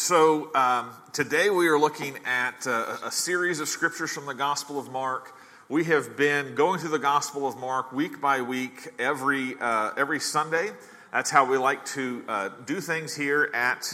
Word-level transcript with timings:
So, 0.00 0.54
um, 0.54 0.90
today 1.12 1.50
we 1.50 1.66
are 1.66 1.78
looking 1.78 2.18
at 2.24 2.68
uh, 2.68 2.98
a 3.04 3.10
series 3.10 3.58
of 3.58 3.66
scriptures 3.66 4.12
from 4.12 4.26
the 4.26 4.32
Gospel 4.32 4.78
of 4.78 4.92
Mark. 4.92 5.34
We 5.68 5.82
have 5.84 6.16
been 6.16 6.54
going 6.54 6.78
through 6.78 6.90
the 6.90 7.00
Gospel 7.00 7.48
of 7.48 7.58
Mark 7.58 7.90
week 7.90 8.20
by 8.20 8.40
week, 8.40 8.90
every, 9.00 9.56
uh, 9.60 9.90
every 9.96 10.20
Sunday. 10.20 10.70
That's 11.12 11.30
how 11.30 11.46
we 11.46 11.58
like 11.58 11.84
to 11.86 12.24
uh, 12.28 12.50
do 12.64 12.80
things 12.80 13.16
here 13.16 13.50
at 13.52 13.92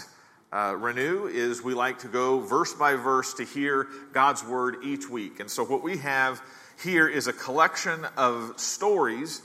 uh, 0.53 0.77
Renew, 0.79 1.27
is 1.27 1.63
we 1.63 1.73
like 1.73 2.01
to 2.01 2.09
go 2.09 2.41
verse 2.41 2.75
by 2.75 2.97
verse 2.97 3.33
to 3.35 3.45
hear 3.45 3.89
God's 4.13 4.45
Word 4.45 4.77
each 4.85 5.09
week. 5.09 5.41
And 5.41 5.51
so 5.51 5.65
what 5.65 5.83
we 5.83 5.97
have 5.97 6.43
here 6.83 7.09
is 7.09 7.29
a 7.29 7.33
collection 7.33 8.05
of 8.19 8.61
stories 8.61 9.41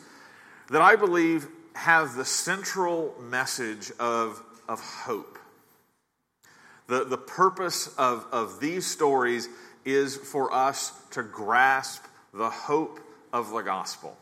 that 0.69 0.81
I 0.81 0.97
believe 0.97 1.47
have 1.73 2.15
the 2.15 2.25
central 2.25 3.15
message 3.21 3.93
of, 3.97 4.43
of 4.67 4.81
hope. 4.81 5.39
The, 6.89 7.05
the 7.05 7.17
purpose 7.17 7.87
of, 7.99 8.25
of 8.31 8.59
these 8.59 8.87
stories 8.87 9.47
is 9.85 10.17
for 10.17 10.51
us 10.51 10.91
to 11.11 11.21
grasp 11.21 12.03
the 12.33 12.49
hope 12.49 12.99
of 13.31 13.51
the 13.51 13.61
gospel. 13.61 14.17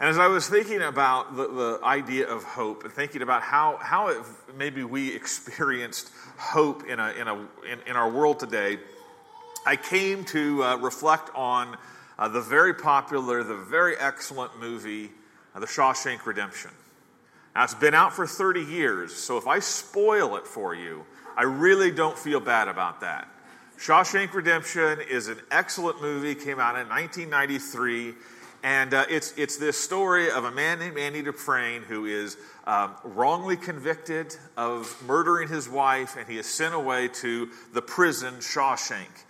And 0.00 0.08
as 0.08 0.18
I 0.18 0.26
was 0.26 0.48
thinking 0.48 0.82
about 0.82 1.36
the, 1.36 1.46
the 1.46 1.80
idea 1.84 2.26
of 2.26 2.42
hope 2.42 2.82
and 2.82 2.92
thinking 2.92 3.22
about 3.22 3.42
how, 3.42 3.78
how 3.80 4.08
it, 4.08 4.16
maybe 4.56 4.82
we 4.82 5.14
experienced 5.14 6.10
hope 6.38 6.88
in, 6.88 6.98
a, 6.98 7.12
in, 7.12 7.28
a, 7.28 7.34
in, 7.70 7.80
in 7.86 7.96
our 7.96 8.10
world 8.10 8.40
today, 8.40 8.78
I 9.64 9.76
came 9.76 10.24
to 10.24 10.64
uh, 10.64 10.76
reflect 10.78 11.30
on 11.36 11.76
uh, 12.18 12.26
the 12.26 12.40
very 12.40 12.74
popular, 12.74 13.44
the 13.44 13.54
very 13.54 13.96
excellent 13.96 14.58
movie, 14.58 15.10
uh, 15.54 15.60
The 15.60 15.66
Shawshank 15.66 16.26
Redemption. 16.26 16.72
Now, 17.54 17.62
it's 17.62 17.74
been 17.74 17.94
out 17.94 18.12
for 18.12 18.26
30 18.26 18.62
years, 18.62 19.14
so 19.14 19.36
if 19.36 19.46
I 19.46 19.60
spoil 19.60 20.36
it 20.36 20.46
for 20.46 20.74
you, 20.74 21.04
I 21.40 21.44
really 21.44 21.90
don't 21.90 22.18
feel 22.18 22.38
bad 22.38 22.68
about 22.68 23.00
that. 23.00 23.26
Shawshank 23.78 24.34
Redemption 24.34 24.98
is 25.00 25.28
an 25.28 25.38
excellent 25.50 26.02
movie, 26.02 26.34
came 26.34 26.60
out 26.60 26.78
in 26.78 26.86
1993. 26.86 28.12
And 28.62 28.92
uh, 28.92 29.06
it's, 29.08 29.32
it's 29.38 29.56
this 29.56 29.78
story 29.78 30.30
of 30.30 30.44
a 30.44 30.50
man 30.50 30.80
named 30.80 30.98
Andy 30.98 31.22
Dufresne 31.22 31.80
who 31.80 32.04
is 32.04 32.36
um, 32.66 32.94
wrongly 33.04 33.56
convicted 33.56 34.36
of 34.58 34.94
murdering 35.06 35.48
his 35.48 35.66
wife, 35.66 36.18
and 36.18 36.28
he 36.28 36.36
is 36.36 36.44
sent 36.44 36.74
away 36.74 37.08
to 37.08 37.48
the 37.72 37.80
prison 37.80 38.34
Shawshank. 38.34 39.24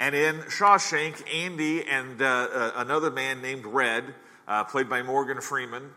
And 0.00 0.16
in 0.16 0.38
Shawshank, 0.38 1.22
Andy 1.32 1.84
and 1.84 2.20
uh, 2.20 2.24
uh, 2.52 2.72
another 2.74 3.12
man 3.12 3.40
named 3.40 3.66
Red, 3.66 4.02
uh, 4.48 4.64
played 4.64 4.88
by 4.88 5.02
Morgan 5.02 5.40
Freeman, 5.40 5.90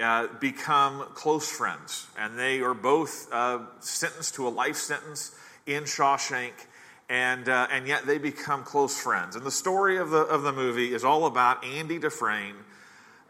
uh, 0.00 0.28
become 0.40 1.04
close 1.14 1.50
friends, 1.50 2.06
and 2.18 2.38
they 2.38 2.60
are 2.60 2.74
both 2.74 3.28
uh, 3.32 3.60
sentenced 3.80 4.34
to 4.36 4.48
a 4.48 4.50
life 4.50 4.76
sentence 4.76 5.32
in 5.66 5.84
Shawshank, 5.84 6.52
and 7.08 7.48
uh, 7.48 7.68
and 7.70 7.86
yet 7.86 8.06
they 8.06 8.18
become 8.18 8.64
close 8.64 9.00
friends. 9.00 9.36
And 9.36 9.44
the 9.44 9.50
story 9.50 9.98
of 9.98 10.10
the 10.10 10.22
of 10.22 10.42
the 10.42 10.52
movie 10.52 10.94
is 10.94 11.04
all 11.04 11.26
about 11.26 11.64
Andy 11.64 11.98
Dufresne 11.98 12.56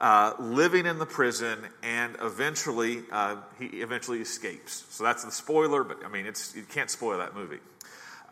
uh, 0.00 0.32
living 0.38 0.86
in 0.86 0.98
the 0.98 1.06
prison, 1.06 1.58
and 1.82 2.16
eventually 2.20 3.02
uh, 3.12 3.36
he 3.58 3.66
eventually 3.66 4.20
escapes. 4.20 4.84
So 4.90 5.04
that's 5.04 5.24
the 5.24 5.32
spoiler, 5.32 5.84
but 5.84 6.04
I 6.04 6.08
mean, 6.08 6.26
it's 6.26 6.54
you 6.56 6.62
can't 6.62 6.90
spoil 6.90 7.18
that 7.18 7.34
movie. 7.34 7.58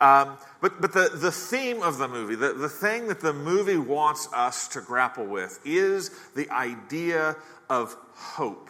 Um, 0.01 0.37
but 0.61 0.79
but 0.81 0.93
the, 0.93 1.09
the 1.13 1.31
theme 1.31 1.83
of 1.83 1.97
the 1.97 2.07
movie, 2.07 2.35
the, 2.35 2.53
the 2.53 2.69
thing 2.69 3.07
that 3.07 3.19
the 3.19 3.33
movie 3.33 3.77
wants 3.77 4.29
us 4.33 4.67
to 4.69 4.81
grapple 4.81 5.25
with 5.25 5.59
is 5.65 6.11
the 6.35 6.49
idea 6.49 7.35
of 7.69 7.95
hope. 8.13 8.69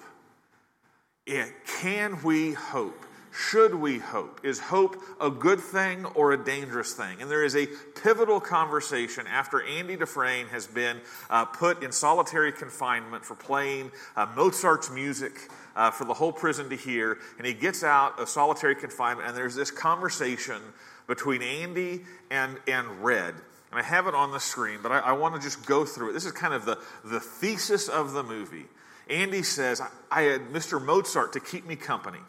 Can 1.82 2.22
we 2.24 2.54
hope? 2.54 3.06
Should 3.32 3.76
we 3.76 4.00
hope? 4.00 4.42
Is 4.44 4.60
hope 4.60 4.98
a 5.22 5.30
good 5.30 5.60
thing 5.60 6.06
or 6.06 6.34
a 6.34 6.44
dangerous 6.44 6.94
thing? 6.94 7.22
And 7.22 7.32
there 7.32 7.44
is 7.44 7.56
a 7.56 7.68
pivotal 8.02 8.42
conversation 8.42 9.28
after 9.28 9.62
Andy 9.62 9.96
Dufresne 9.96 10.48
has 10.48 10.68
been 10.68 11.00
uh, 11.30 11.46
put 11.46 11.84
in 11.84 11.92
solitary 11.92 12.52
confinement 12.52 13.24
for 13.24 13.36
playing 13.36 13.92
uh, 14.18 14.28
Mozart's 14.36 14.92
music 14.92 15.50
uh, 15.76 15.92
for 15.92 16.04
the 16.06 16.14
whole 16.14 16.34
prison 16.34 16.70
to 16.70 16.76
hear. 16.76 17.18
And 17.38 17.48
he 17.48 17.54
gets 17.54 17.84
out 17.84 18.20
of 18.20 18.28
solitary 18.28 18.76
confinement, 18.76 19.28
and 19.28 19.38
there's 19.38 19.56
this 19.56 19.72
conversation 19.72 20.62
between 21.10 21.42
Andy 21.42 22.02
and, 22.30 22.58
and 22.68 23.04
Red. 23.04 23.34
And 23.72 23.80
I 23.80 23.82
have 23.82 24.08
it 24.08 24.14
on 24.14 24.32
the 24.32 24.40
screen, 24.40 24.80
but 24.82 24.92
I, 24.92 25.00
I 25.00 25.12
want 25.14 25.36
to 25.36 25.42
just 25.42 25.66
go 25.66 25.84
through 25.84 26.12
it. 26.12 26.14
This 26.14 26.24
is 26.24 26.32
kind 26.32 26.54
of 26.54 26.66
the, 26.66 26.78
the 27.04 27.20
thesis 27.20 27.90
of 27.90 28.14
the 28.14 28.24
movie. 28.24 28.66
Andy 29.10 29.42
says, 29.42 29.82
I 30.12 30.22
had 30.22 30.42
Mr. 30.50 30.82
Mozart 30.82 31.34
to 31.34 31.40
keep 31.40 31.66
me 31.66 31.76
company. 31.76 32.20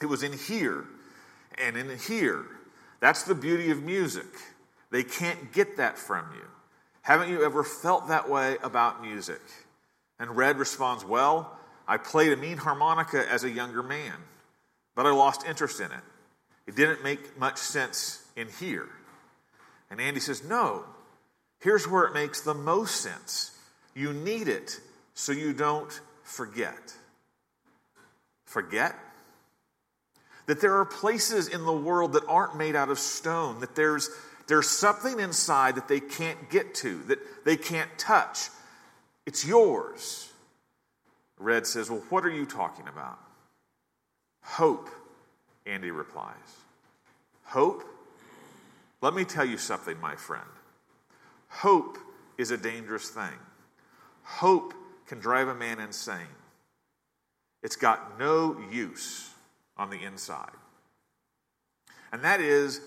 It 0.00 0.06
was 0.06 0.22
in 0.22 0.32
here 0.32 0.86
and 1.62 1.76
in 1.76 1.98
here. 1.98 2.46
That's 3.00 3.24
the 3.24 3.34
beauty 3.34 3.70
of 3.70 3.82
music. 3.82 4.26
They 4.90 5.04
can't 5.04 5.52
get 5.52 5.76
that 5.76 5.98
from 5.98 6.24
you. 6.34 6.46
Haven't 7.02 7.28
you 7.28 7.44
ever 7.44 7.62
felt 7.62 8.08
that 8.08 8.28
way 8.28 8.56
about 8.62 9.02
music? 9.02 9.40
And 10.18 10.34
Red 10.34 10.56
responds, 10.56 11.04
Well, 11.04 11.58
I 11.86 11.98
played 11.98 12.32
a 12.32 12.36
mean 12.36 12.56
harmonica 12.56 13.30
as 13.30 13.44
a 13.44 13.50
younger 13.50 13.82
man, 13.82 14.14
but 14.94 15.04
I 15.04 15.10
lost 15.10 15.44
interest 15.46 15.80
in 15.80 15.86
it. 15.86 16.02
It 16.66 16.76
didn't 16.76 17.02
make 17.02 17.38
much 17.38 17.58
sense 17.58 18.24
in 18.36 18.48
here. 18.60 18.88
And 19.90 20.00
Andy 20.00 20.20
says, 20.20 20.44
No, 20.44 20.84
here's 21.60 21.88
where 21.88 22.04
it 22.04 22.14
makes 22.14 22.40
the 22.40 22.54
most 22.54 23.00
sense. 23.00 23.56
You 23.94 24.12
need 24.12 24.48
it 24.48 24.80
so 25.14 25.32
you 25.32 25.52
don't 25.52 26.00
forget. 26.22 26.94
Forget? 28.46 28.94
That 30.46 30.60
there 30.60 30.76
are 30.78 30.84
places 30.84 31.48
in 31.48 31.64
the 31.64 31.72
world 31.72 32.14
that 32.14 32.24
aren't 32.26 32.56
made 32.56 32.74
out 32.74 32.88
of 32.88 32.98
stone, 32.98 33.60
that 33.60 33.74
there's, 33.74 34.10
there's 34.48 34.68
something 34.68 35.20
inside 35.20 35.76
that 35.76 35.88
they 35.88 36.00
can't 36.00 36.50
get 36.50 36.74
to, 36.76 37.02
that 37.04 37.44
they 37.44 37.56
can't 37.56 37.90
touch. 37.98 38.48
It's 39.26 39.46
yours. 39.46 40.30
Red 41.38 41.66
says, 41.66 41.90
Well, 41.90 42.02
what 42.08 42.24
are 42.24 42.30
you 42.30 42.46
talking 42.46 42.88
about? 42.88 43.18
Hope, 44.42 44.88
Andy 45.66 45.90
replies. 45.90 46.34
Hope? 47.44 47.84
Let 49.00 49.14
me 49.14 49.24
tell 49.24 49.44
you 49.44 49.58
something, 49.58 50.00
my 50.00 50.16
friend. 50.16 50.42
Hope 51.48 51.98
is 52.38 52.50
a 52.50 52.56
dangerous 52.56 53.10
thing. 53.10 53.38
Hope 54.22 54.74
can 55.06 55.18
drive 55.18 55.48
a 55.48 55.54
man 55.54 55.80
insane. 55.80 56.26
It's 57.62 57.76
got 57.76 58.18
no 58.18 58.58
use 58.70 59.30
on 59.76 59.90
the 59.90 60.02
inside. 60.02 60.50
And 62.12 62.22
that 62.22 62.40
is 62.40 62.80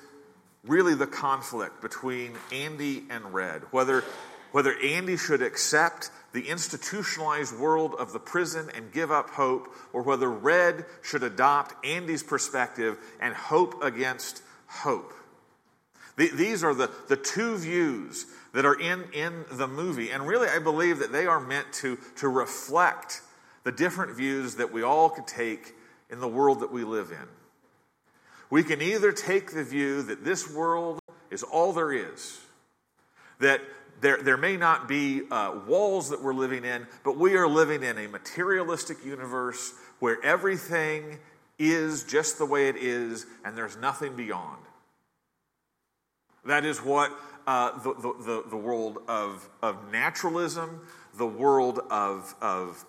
really 0.65 0.95
the 0.95 1.07
conflict 1.07 1.81
between 1.81 2.33
Andy 2.51 3.03
and 3.09 3.33
Red. 3.33 3.63
Whether, 3.71 4.03
whether 4.51 4.75
Andy 4.79 5.17
should 5.17 5.41
accept 5.41 6.09
the 6.35 6.49
institutionalized 6.49 7.57
world 7.57 7.95
of 7.97 8.11
the 8.11 8.19
prison 8.19 8.69
and 8.75 8.91
give 8.91 9.09
up 9.09 9.29
hope, 9.29 9.73
or 9.93 10.01
whether 10.01 10.29
Red 10.29 10.85
should 11.01 11.23
adopt 11.23 11.85
Andy's 11.85 12.23
perspective 12.23 12.97
and 13.21 13.33
hope 13.33 13.81
against 13.81 14.43
hope. 14.67 15.13
These 16.17 16.61
are 16.61 16.73
the, 16.73 16.91
the 17.07 17.15
two 17.15 17.57
views 17.57 18.25
that 18.53 18.65
are 18.65 18.77
in, 18.77 19.05
in 19.13 19.45
the 19.49 19.67
movie. 19.67 20.11
And 20.11 20.27
really, 20.27 20.49
I 20.49 20.59
believe 20.59 20.99
that 20.99 21.13
they 21.13 21.25
are 21.25 21.39
meant 21.39 21.71
to, 21.75 21.97
to 22.17 22.27
reflect 22.27 23.21
the 23.63 23.71
different 23.71 24.17
views 24.17 24.55
that 24.55 24.73
we 24.73 24.83
all 24.83 25.09
could 25.09 25.27
take 25.27 25.73
in 26.09 26.19
the 26.19 26.27
world 26.27 26.59
that 26.59 26.71
we 26.71 26.83
live 26.83 27.11
in. 27.11 27.27
We 28.49 28.63
can 28.63 28.81
either 28.81 29.13
take 29.13 29.53
the 29.53 29.63
view 29.63 30.01
that 30.03 30.25
this 30.25 30.53
world 30.53 30.99
is 31.31 31.43
all 31.43 31.71
there 31.71 31.93
is, 31.93 32.41
that 33.39 33.61
there, 34.01 34.21
there 34.21 34.37
may 34.37 34.57
not 34.57 34.87
be 34.87 35.23
uh, 35.29 35.59
walls 35.67 36.09
that 36.09 36.21
we're 36.21 36.33
living 36.33 36.65
in, 36.65 36.87
but 37.03 37.17
we 37.17 37.35
are 37.35 37.47
living 37.47 37.83
in 37.83 37.97
a 37.97 38.07
materialistic 38.07 39.03
universe 39.05 39.73
where 39.99 40.23
everything 40.23 41.19
is 41.57 42.03
just 42.03 42.37
the 42.37 42.45
way 42.45 42.67
it 42.67 42.75
is 42.75 43.25
and 43.43 43.57
there's 43.57 43.77
nothing 43.77 44.15
beyond. 44.15 44.57
That 46.45 46.65
is 46.65 46.79
what 46.79 47.11
uh, 47.47 47.71
the, 47.79 47.93
the, 47.93 48.43
the, 48.49 48.57
world 48.57 48.99
of, 49.07 49.47
of 49.61 49.91
naturalism, 49.91 50.81
the 51.17 51.25
world 51.27 51.79
of, 51.89 52.35
of 52.41 52.85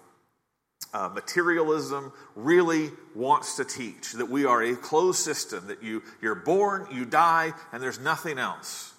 uh, 0.92 1.08
materialism 1.10 2.12
really 2.34 2.90
wants 3.14 3.56
to 3.56 3.64
teach 3.64 4.12
that 4.12 4.28
we 4.28 4.44
are 4.44 4.62
a 4.62 4.74
closed 4.74 5.20
system, 5.20 5.66
that 5.68 5.82
you, 5.82 6.02
you're 6.20 6.34
born, 6.34 6.86
you 6.90 7.04
die, 7.04 7.52
and 7.72 7.82
there's 7.82 8.00
nothing 8.00 8.38
else. 8.38 8.92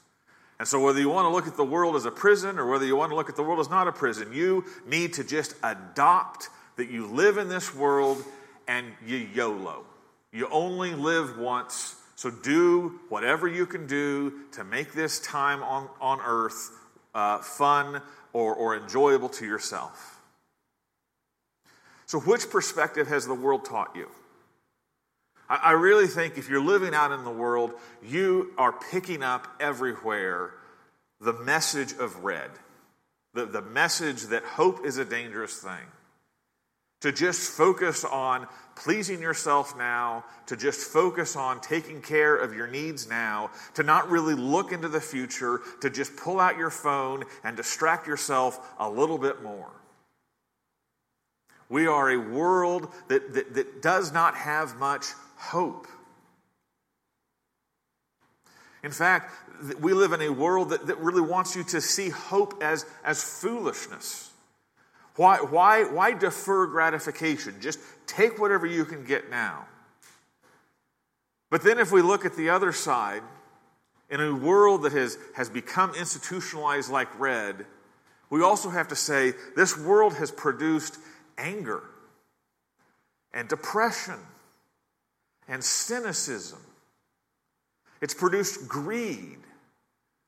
And 0.60 0.68
so, 0.68 0.80
whether 0.80 1.00
you 1.00 1.10
want 1.10 1.26
to 1.26 1.30
look 1.30 1.48
at 1.48 1.56
the 1.56 1.64
world 1.64 1.96
as 1.96 2.06
a 2.06 2.12
prison 2.12 2.58
or 2.58 2.66
whether 2.68 2.86
you 2.86 2.96
want 2.96 3.12
to 3.12 3.16
look 3.16 3.30
at 3.30 3.36
the 3.36 3.44
world 3.44 3.60
as 3.60 3.70
not 3.70 3.88
a 3.88 3.92
prison, 3.92 4.34
you 4.34 4.66
need 4.88 5.14
to 5.14 5.24
just 5.24 5.54
adopt 5.64 6.50
that 6.78 6.90
you 6.90 7.06
live 7.08 7.38
in 7.38 7.48
this 7.48 7.76
world 7.76 8.24
and 8.68 8.88
you 9.06 9.18
YOLO. 9.18 9.86
You 10.32 10.48
only 10.50 10.94
live 10.94 11.38
once 11.38 11.96
so 12.18 12.32
do 12.32 13.00
whatever 13.10 13.48
you 13.48 13.68
can 13.68 13.86
do 13.86 14.34
to 14.54 14.64
make 14.64 14.94
this 14.94 15.20
time 15.20 15.62
on, 15.62 15.88
on 16.02 16.20
earth 16.26 16.72
uh, 17.14 17.38
fun 17.38 18.02
or, 18.34 18.56
or 18.56 18.76
enjoyable 18.76 19.30
to 19.30 19.46
yourself. 19.46 20.20
So, 22.08 22.20
which 22.20 22.50
perspective 22.50 23.08
has 23.08 23.28
the 23.28 23.36
world 23.36 23.66
taught 23.66 23.96
you? 23.96 24.10
I, 25.50 25.72
really 25.72 26.08
think 26.08 26.38
if 26.38 26.50
you're 26.50 26.64
living 26.64 26.94
out 26.94 27.12
in 27.12 27.24
the 27.24 27.32
world, 27.32 27.72
you 28.04 28.52
are 28.58 28.74
picking 28.74 29.24
up 29.24 29.48
everywhere 29.60 30.52
the 31.22 31.34
message 31.34 31.94
of 31.94 32.24
red, 32.24 32.50
the, 33.34 33.46
the 33.46 33.62
message 33.62 34.24
that 34.24 34.44
hope 34.44 34.86
is 34.86 34.98
a 34.98 35.06
dangerous 35.06 35.58
thing. 35.58 35.86
To 37.02 37.12
just 37.12 37.52
focus 37.52 38.04
on 38.04 38.48
pleasing 38.76 39.22
yourself 39.22 39.78
now, 39.78 40.26
to 40.48 40.58
just 40.58 40.82
focus 40.82 41.36
on 41.36 41.62
taking 41.62 42.02
care 42.02 42.36
of 42.36 42.54
your 42.54 42.68
needs 42.68 43.08
now, 43.08 43.52
to 43.76 43.84
not 43.84 44.10
really 44.10 44.34
look 44.34 44.72
into 44.72 44.90
the 44.90 45.00
future, 45.00 45.62
to 45.82 45.90
just 45.90 46.16
pull 46.18 46.40
out 46.40 46.58
your 46.58 46.72
phone 46.72 47.24
and 47.44 47.56
distract 47.56 48.08
yourself 48.08 48.60
a 48.80 48.90
little 48.90 49.18
bit 49.18 49.44
more. 49.44 49.72
We 51.70 51.88
are 51.88 52.10
a 52.10 52.18
world 52.18 52.92
that, 53.10 53.34
that, 53.34 53.54
that 53.54 53.82
does 53.82 54.12
not 54.12 54.36
have 54.36 54.78
much 54.78 55.06
hope. 55.38 55.88
In 58.84 58.92
fact, 58.92 59.34
we 59.80 59.94
live 59.94 60.14
in 60.14 60.22
a 60.22 60.30
world 60.30 60.70
that, 60.70 60.88
that 60.88 60.98
really 61.00 61.22
wants 61.22 61.56
you 61.56 61.64
to 61.66 61.82
see 61.82 62.10
hope 62.10 62.62
as, 62.62 62.86
as 63.04 63.24
foolishness. 63.24 64.32
Why, 65.16 65.38
why, 65.38 65.84
why 65.86 66.14
defer 66.14 66.68
gratification? 66.68 67.56
Just 67.60 67.80
take 68.06 68.40
whatever 68.40 68.68
you 68.68 68.86
can 68.86 69.04
get 69.04 69.30
now. 69.32 69.66
But 71.50 71.64
then, 71.64 71.80
if 71.80 71.92
we 71.92 72.02
look 72.02 72.26
at 72.26 72.36
the 72.36 72.50
other 72.50 72.72
side, 72.72 73.24
in 74.10 74.22
a 74.22 74.34
world 74.34 74.84
that 74.84 74.94
has, 74.94 75.18
has 75.36 75.50
become 75.50 75.94
institutionalized 75.96 76.92
like 76.92 77.08
red, 77.20 77.66
we 78.30 78.42
also 78.42 78.70
have 78.70 78.90
to 78.90 78.96
say 78.96 79.34
this 79.56 79.78
world 79.78 80.14
has 80.16 80.32
produced 80.32 80.98
anger 81.38 81.84
and 83.34 83.48
depression 83.48 84.20
and 85.48 85.64
cynicism. 85.64 86.60
It's 88.02 88.14
produced 88.14 88.68
greed. 88.68 89.40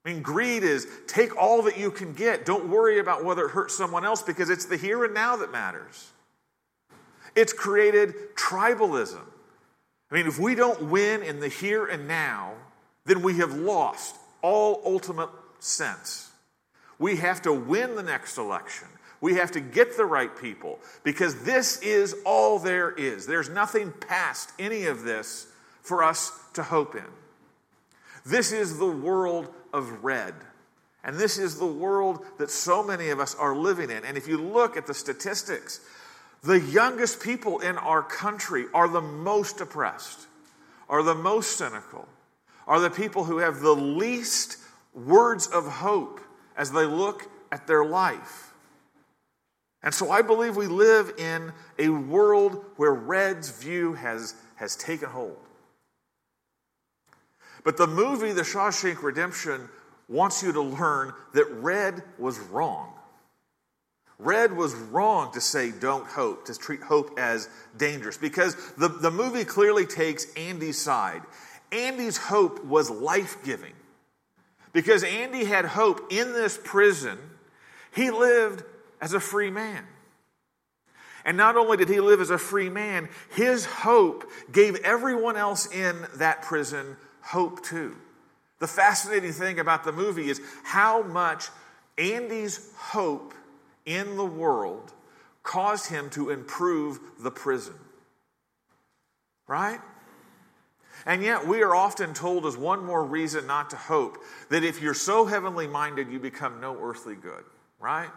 I 0.04 0.12
mean, 0.12 0.22
greed 0.22 0.62
is 0.62 0.86
take 1.06 1.36
all 1.36 1.62
that 1.62 1.78
you 1.78 1.90
can 1.90 2.14
get. 2.14 2.46
Don't 2.46 2.68
worry 2.68 2.98
about 2.98 3.24
whether 3.24 3.46
it 3.46 3.50
hurts 3.50 3.76
someone 3.76 4.04
else 4.04 4.22
because 4.22 4.48
it's 4.48 4.64
the 4.64 4.76
here 4.76 5.04
and 5.04 5.12
now 5.12 5.36
that 5.36 5.52
matters. 5.52 6.10
It's 7.34 7.52
created 7.52 8.34
tribalism. 8.34 9.20
I 10.10 10.14
mean, 10.14 10.26
if 10.26 10.38
we 10.38 10.54
don't 10.54 10.84
win 10.84 11.22
in 11.22 11.38
the 11.38 11.48
here 11.48 11.86
and 11.86 12.08
now, 12.08 12.54
then 13.04 13.22
we 13.22 13.38
have 13.38 13.54
lost 13.54 14.16
all 14.42 14.82
ultimate 14.84 15.28
sense. 15.58 16.30
We 16.98 17.16
have 17.16 17.42
to 17.42 17.52
win 17.52 17.94
the 17.94 18.02
next 18.02 18.36
election. 18.36 18.88
We 19.20 19.34
have 19.34 19.52
to 19.52 19.60
get 19.60 19.96
the 19.96 20.06
right 20.06 20.34
people 20.34 20.78
because 21.02 21.42
this 21.42 21.80
is 21.82 22.14
all 22.24 22.58
there 22.58 22.90
is. 22.90 23.26
There's 23.26 23.50
nothing 23.50 23.92
past 23.92 24.50
any 24.58 24.86
of 24.86 25.02
this 25.02 25.46
for 25.82 26.02
us 26.02 26.32
to 26.54 26.62
hope 26.62 26.94
in. 26.94 27.04
This 28.24 28.52
is 28.52 28.78
the 28.78 28.90
world 28.90 29.48
of 29.72 30.04
red. 30.04 30.34
And 31.02 31.16
this 31.16 31.38
is 31.38 31.58
the 31.58 31.66
world 31.66 32.24
that 32.38 32.50
so 32.50 32.82
many 32.82 33.08
of 33.08 33.20
us 33.20 33.34
are 33.34 33.56
living 33.56 33.90
in. 33.90 34.04
And 34.04 34.16
if 34.16 34.28
you 34.28 34.38
look 34.38 34.76
at 34.76 34.86
the 34.86 34.94
statistics, 34.94 35.80
the 36.42 36.60
youngest 36.60 37.20
people 37.20 37.60
in 37.60 37.76
our 37.78 38.02
country 38.02 38.66
are 38.74 38.88
the 38.88 39.00
most 39.00 39.60
oppressed, 39.60 40.26
are 40.88 41.02
the 41.02 41.14
most 41.14 41.56
cynical, 41.56 42.06
are 42.66 42.80
the 42.80 42.90
people 42.90 43.24
who 43.24 43.38
have 43.38 43.60
the 43.60 43.74
least 43.74 44.58
words 44.94 45.46
of 45.46 45.66
hope 45.66 46.20
as 46.56 46.72
they 46.72 46.84
look 46.84 47.30
at 47.50 47.66
their 47.66 47.84
life. 47.84 48.49
And 49.82 49.94
so 49.94 50.10
I 50.10 50.22
believe 50.22 50.56
we 50.56 50.66
live 50.66 51.14
in 51.18 51.52
a 51.78 51.88
world 51.88 52.64
where 52.76 52.92
red's 52.92 53.50
view 53.50 53.94
has, 53.94 54.34
has 54.56 54.76
taken 54.76 55.08
hold. 55.08 55.38
But 57.64 57.76
the 57.76 57.86
movie, 57.86 58.32
The 58.32 58.42
Shawshank 58.42 59.02
Redemption, 59.02 59.68
wants 60.08 60.42
you 60.42 60.52
to 60.52 60.60
learn 60.60 61.12
that 61.34 61.46
red 61.50 62.02
was 62.18 62.38
wrong. 62.38 62.92
Red 64.18 64.54
was 64.54 64.74
wrong 64.74 65.32
to 65.32 65.40
say 65.40 65.70
don't 65.70 66.06
hope, 66.06 66.44
to 66.46 66.54
treat 66.54 66.82
hope 66.82 67.18
as 67.18 67.48
dangerous, 67.78 68.18
because 68.18 68.54
the, 68.76 68.88
the 68.88 69.10
movie 69.10 69.44
clearly 69.44 69.86
takes 69.86 70.26
Andy's 70.34 70.78
side. 70.78 71.22
Andy's 71.72 72.18
hope 72.18 72.62
was 72.64 72.90
life 72.90 73.38
giving. 73.44 73.72
Because 74.72 75.04
Andy 75.04 75.44
had 75.44 75.64
hope 75.64 76.12
in 76.12 76.32
this 76.32 76.58
prison, 76.62 77.18
he 77.94 78.10
lived 78.10 78.62
as 79.00 79.12
a 79.12 79.20
free 79.20 79.50
man. 79.50 79.84
And 81.24 81.36
not 81.36 81.56
only 81.56 81.76
did 81.76 81.88
he 81.88 82.00
live 82.00 82.20
as 82.20 82.30
a 82.30 82.38
free 82.38 82.70
man, 82.70 83.08
his 83.30 83.66
hope 83.66 84.30
gave 84.50 84.76
everyone 84.76 85.36
else 85.36 85.70
in 85.72 86.06
that 86.16 86.42
prison 86.42 86.96
hope 87.20 87.62
too. 87.62 87.96
The 88.58 88.66
fascinating 88.66 89.32
thing 89.32 89.58
about 89.58 89.84
the 89.84 89.92
movie 89.92 90.28
is 90.28 90.40
how 90.62 91.02
much 91.02 91.48
Andy's 91.98 92.72
hope 92.76 93.34
in 93.84 94.16
the 94.16 94.24
world 94.24 94.92
caused 95.42 95.88
him 95.88 96.10
to 96.10 96.30
improve 96.30 97.00
the 97.20 97.30
prison. 97.30 97.74
Right? 99.46 99.80
And 101.06 101.22
yet, 101.22 101.46
we 101.46 101.62
are 101.62 101.74
often 101.74 102.12
told 102.12 102.44
as 102.44 102.56
one 102.56 102.84
more 102.84 103.04
reason 103.04 103.46
not 103.46 103.70
to 103.70 103.76
hope 103.76 104.18
that 104.50 104.62
if 104.62 104.82
you're 104.82 104.94
so 104.94 105.24
heavenly 105.24 105.66
minded, 105.66 106.10
you 106.10 106.18
become 106.18 106.60
no 106.60 106.78
earthly 106.80 107.14
good. 107.14 107.44
Right? 107.78 108.10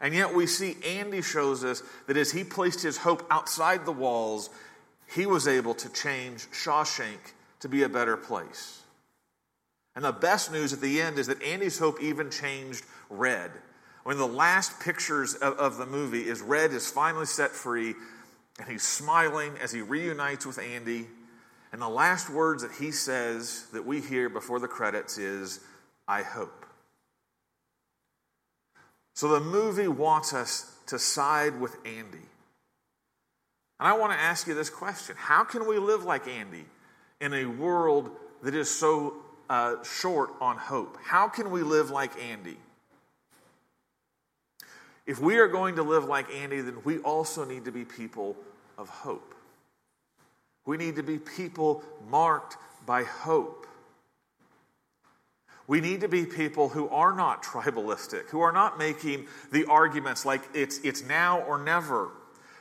And 0.00 0.14
yet 0.14 0.34
we 0.34 0.46
see 0.46 0.76
Andy 0.84 1.22
shows 1.22 1.62
us 1.62 1.82
that 2.06 2.16
as 2.16 2.32
he 2.32 2.42
placed 2.42 2.82
his 2.82 2.96
hope 2.96 3.26
outside 3.30 3.84
the 3.84 3.92
walls, 3.92 4.48
he 5.14 5.26
was 5.26 5.46
able 5.46 5.74
to 5.74 5.92
change 5.92 6.48
Shawshank 6.50 7.34
to 7.60 7.68
be 7.68 7.82
a 7.82 7.88
better 7.88 8.16
place. 8.16 8.82
And 9.94 10.04
the 10.04 10.12
best 10.12 10.52
news 10.52 10.72
at 10.72 10.80
the 10.80 11.00
end 11.02 11.18
is 11.18 11.26
that 11.26 11.42
Andy's 11.42 11.78
hope 11.78 12.00
even 12.00 12.30
changed 12.30 12.84
Red. 13.10 13.50
When 14.04 14.16
the 14.16 14.26
last 14.26 14.80
pictures 14.80 15.34
of, 15.34 15.58
of 15.58 15.76
the 15.76 15.86
movie 15.86 16.26
is 16.26 16.40
Red 16.40 16.72
is 16.72 16.88
finally 16.90 17.26
set 17.26 17.50
free, 17.50 17.94
and 18.58 18.68
he's 18.68 18.82
smiling 18.82 19.52
as 19.60 19.72
he 19.72 19.82
reunites 19.82 20.46
with 20.46 20.58
Andy. 20.58 21.06
And 21.72 21.82
the 21.82 21.88
last 21.88 22.30
words 22.30 22.62
that 22.62 22.72
he 22.72 22.92
says 22.92 23.66
that 23.72 23.84
we 23.84 24.00
hear 24.00 24.28
before 24.28 24.58
the 24.58 24.68
credits 24.68 25.18
is, 25.18 25.60
I 26.08 26.22
hope. 26.22 26.66
So 29.20 29.28
the 29.28 29.40
movie 29.40 29.86
wants 29.86 30.32
us 30.32 30.72
to 30.86 30.98
side 30.98 31.60
with 31.60 31.76
Andy. 31.84 32.24
And 33.78 33.86
I 33.86 33.92
want 33.92 34.14
to 34.14 34.18
ask 34.18 34.46
you 34.46 34.54
this 34.54 34.70
question 34.70 35.14
How 35.18 35.44
can 35.44 35.68
we 35.68 35.78
live 35.78 36.04
like 36.04 36.26
Andy 36.26 36.64
in 37.20 37.34
a 37.34 37.44
world 37.44 38.12
that 38.42 38.54
is 38.54 38.70
so 38.70 39.12
uh, 39.50 39.84
short 39.84 40.30
on 40.40 40.56
hope? 40.56 40.96
How 41.04 41.28
can 41.28 41.50
we 41.50 41.62
live 41.62 41.90
like 41.90 42.18
Andy? 42.18 42.56
If 45.04 45.20
we 45.20 45.36
are 45.36 45.48
going 45.48 45.76
to 45.76 45.82
live 45.82 46.06
like 46.06 46.32
Andy, 46.32 46.62
then 46.62 46.78
we 46.82 46.96
also 47.00 47.44
need 47.44 47.66
to 47.66 47.72
be 47.72 47.84
people 47.84 48.38
of 48.78 48.88
hope. 48.88 49.34
We 50.64 50.78
need 50.78 50.96
to 50.96 51.02
be 51.02 51.18
people 51.18 51.84
marked 52.08 52.56
by 52.86 53.02
hope. 53.02 53.66
We 55.70 55.80
need 55.80 56.00
to 56.00 56.08
be 56.08 56.26
people 56.26 56.68
who 56.68 56.88
are 56.88 57.14
not 57.14 57.44
tribalistic, 57.44 58.28
who 58.30 58.40
are 58.40 58.50
not 58.50 58.76
making 58.76 59.28
the 59.52 59.66
arguments 59.66 60.26
like 60.26 60.42
it's, 60.52 60.78
it's 60.78 61.04
now 61.04 61.42
or 61.42 61.62
never. 61.62 62.10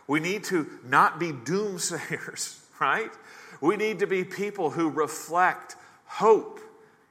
We 0.05 0.19
need 0.19 0.43
to 0.43 0.69
not 0.85 1.17
be 1.17 1.31
doomsayers, 1.31 2.59
right? 2.79 3.09
We 3.61 3.77
need 3.77 3.97
to 3.99 4.05
be 4.05 4.23
people 4.23 4.69
who 4.69 4.91
reflect 4.91 5.75
hope 6.05 6.59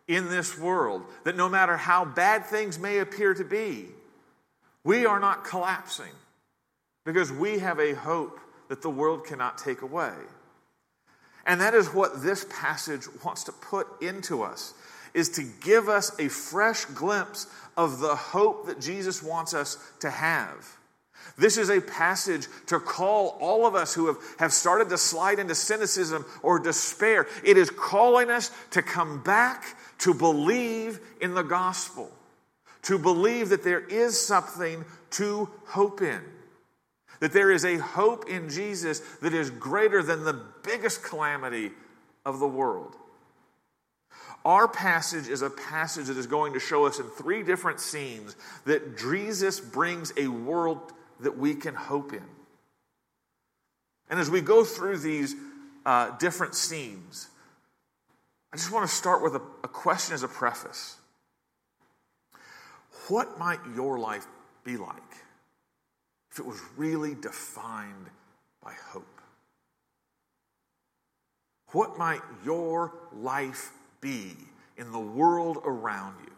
in 0.07 0.29
this 0.29 0.57
world, 0.57 1.03
that 1.25 1.35
no 1.35 1.49
matter 1.49 1.77
how 1.77 2.05
bad 2.05 2.47
things 2.47 2.79
may 2.79 2.99
appear 2.99 3.35
to 3.35 3.45
be, 3.45 3.87
we 4.85 5.05
are 5.05 5.19
not 5.19 5.43
collapsing 5.43 6.13
because 7.05 7.33
we 7.33 7.59
have 7.59 7.81
a 7.81 7.95
hope 7.95 8.39
that 8.69 8.83
the 8.83 8.91
world 8.91 9.27
cannot 9.27 9.59
take 9.59 9.83
away. 9.83 10.15
And 11.45 11.61
that 11.61 11.75
is 11.75 11.89
what 11.89 12.23
this 12.23 12.47
passage 12.49 13.09
wants 13.25 13.43
to 13.45 13.53
put 13.53 13.89
into 14.01 14.45
us 14.45 14.75
is 15.15 15.31
to 15.31 15.43
give 15.61 15.89
us 15.89 16.19
a 16.19 16.29
fresh 16.29 16.85
glimpse 16.87 17.47
of 17.77 18.01
the 18.01 18.15
hope 18.15 18.67
that 18.67 18.81
Jesus 18.81 19.23
wants 19.23 19.55
us 19.55 19.79
to 20.01 20.11
have. 20.11 20.79
This 21.37 21.57
is 21.57 21.71
a 21.71 21.81
passage 21.81 22.49
to 22.67 22.81
call 22.81 23.39
all 23.41 23.65
of 23.65 23.77
us 23.77 23.95
who 23.95 24.09
have, 24.09 24.17
have 24.41 24.53
started 24.53 24.89
to 24.89 24.99
slide 24.99 25.39
into 25.39 25.55
cynicism 25.55 26.25
or 26.43 26.59
despair. 26.59 27.29
It 27.45 27.57
is 27.57 27.71
calling 27.71 28.29
us 28.29 28.51
to 28.73 28.83
come 28.83 29.23
back 29.23 29.65
to 29.99 30.13
believe 30.13 30.99
in 31.21 31.35
the 31.35 31.43
gospel, 31.43 32.11
to 32.83 32.99
believe 32.99 33.51
that 33.51 33.63
there 33.63 33.81
is 33.81 34.21
something 34.21 34.85
to 35.11 35.49
hope 35.67 36.03
in, 36.03 36.21
that 37.21 37.33
there 37.33 37.53
is 37.53 37.65
a 37.65 37.77
hope 37.77 38.29
in 38.29 38.49
Jesus 38.49 39.01
that 39.23 39.33
is 39.33 39.51
greater 39.51 40.03
than 40.03 40.25
the 40.25 40.41
biggest 40.65 41.05
calamity 41.05 41.71
of 42.25 42.41
the 42.41 42.49
world. 42.49 42.97
Our 44.49 44.67
passage 44.67 45.29
is 45.29 45.43
a 45.43 45.51
passage 45.51 46.07
that 46.07 46.17
is 46.17 46.27
going 46.27 46.55
to 46.55 46.59
show 46.59 46.87
us 46.87 46.99
in 46.99 47.05
three 47.05 47.43
different 47.43 47.81
scenes 47.81 48.35
that 48.65 48.97
Jesus 48.97 49.61
brings 49.61 50.11
a 50.17 50.29
world 50.29 50.91
that 51.21 51.37
we 51.37 51.55
can 51.55 51.75
hope 51.75 52.15
in. 52.15 52.25
And 54.09 54.19
as 54.19 54.31
we 54.31 54.41
go 54.41 54.65
through 54.65 55.01
these, 55.01 55.35
uh, 55.85 56.17
different 56.17 56.55
scenes, 56.55 57.29
I 58.51 58.57
just 58.57 58.73
want 58.73 58.89
to 58.89 58.97
start 58.97 59.23
with 59.23 59.35
a, 59.35 59.43
a 59.65 59.69
question 59.69 60.15
as 60.15 60.23
a 60.23 60.29
preface. 60.29 60.97
What 63.09 63.39
might 63.39 63.61
your 63.77 63.99
life 63.99 64.27
be 64.65 64.79
like 64.79 64.97
if 66.33 66.39
it 66.39 66.47
was 66.47 66.59
really 66.75 67.15
defined 67.15 68.07
by 68.65 68.73
hope? 68.93 69.21
What 71.73 71.99
might 71.99 72.23
your 72.47 72.95
life 73.13 73.73
be 74.01 74.37
in 74.77 74.93
the 74.93 74.99
world 74.99 75.59
around 75.65 76.15
you 76.25 76.33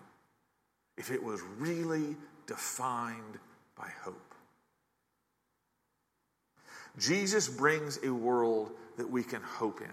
if 0.97 1.11
it 1.11 1.23
was 1.23 1.41
really 1.59 2.17
defined 2.47 3.39
by 3.77 3.89
hope? 4.03 4.35
Jesus 6.99 7.49
brings 7.49 7.99
a 8.05 8.11
world 8.11 8.73
that 8.97 9.11
we 9.11 9.23
can 9.23 9.43
hope 9.43 9.81
in. 9.81 9.89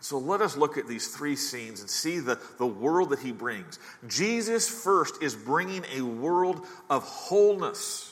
So 0.00 0.18
let 0.18 0.40
us 0.40 0.56
look 0.56 0.78
at 0.78 0.88
these 0.88 1.08
three 1.08 1.36
scenes 1.36 1.80
and 1.80 1.90
see 1.90 2.20
the, 2.20 2.40
the 2.58 2.66
world 2.66 3.10
that 3.10 3.18
he 3.18 3.32
brings. 3.32 3.78
Jesus 4.08 4.68
first 4.68 5.22
is 5.22 5.34
bringing 5.34 5.84
a 5.94 6.00
world 6.00 6.66
of 6.88 7.02
wholeness. 7.02 8.10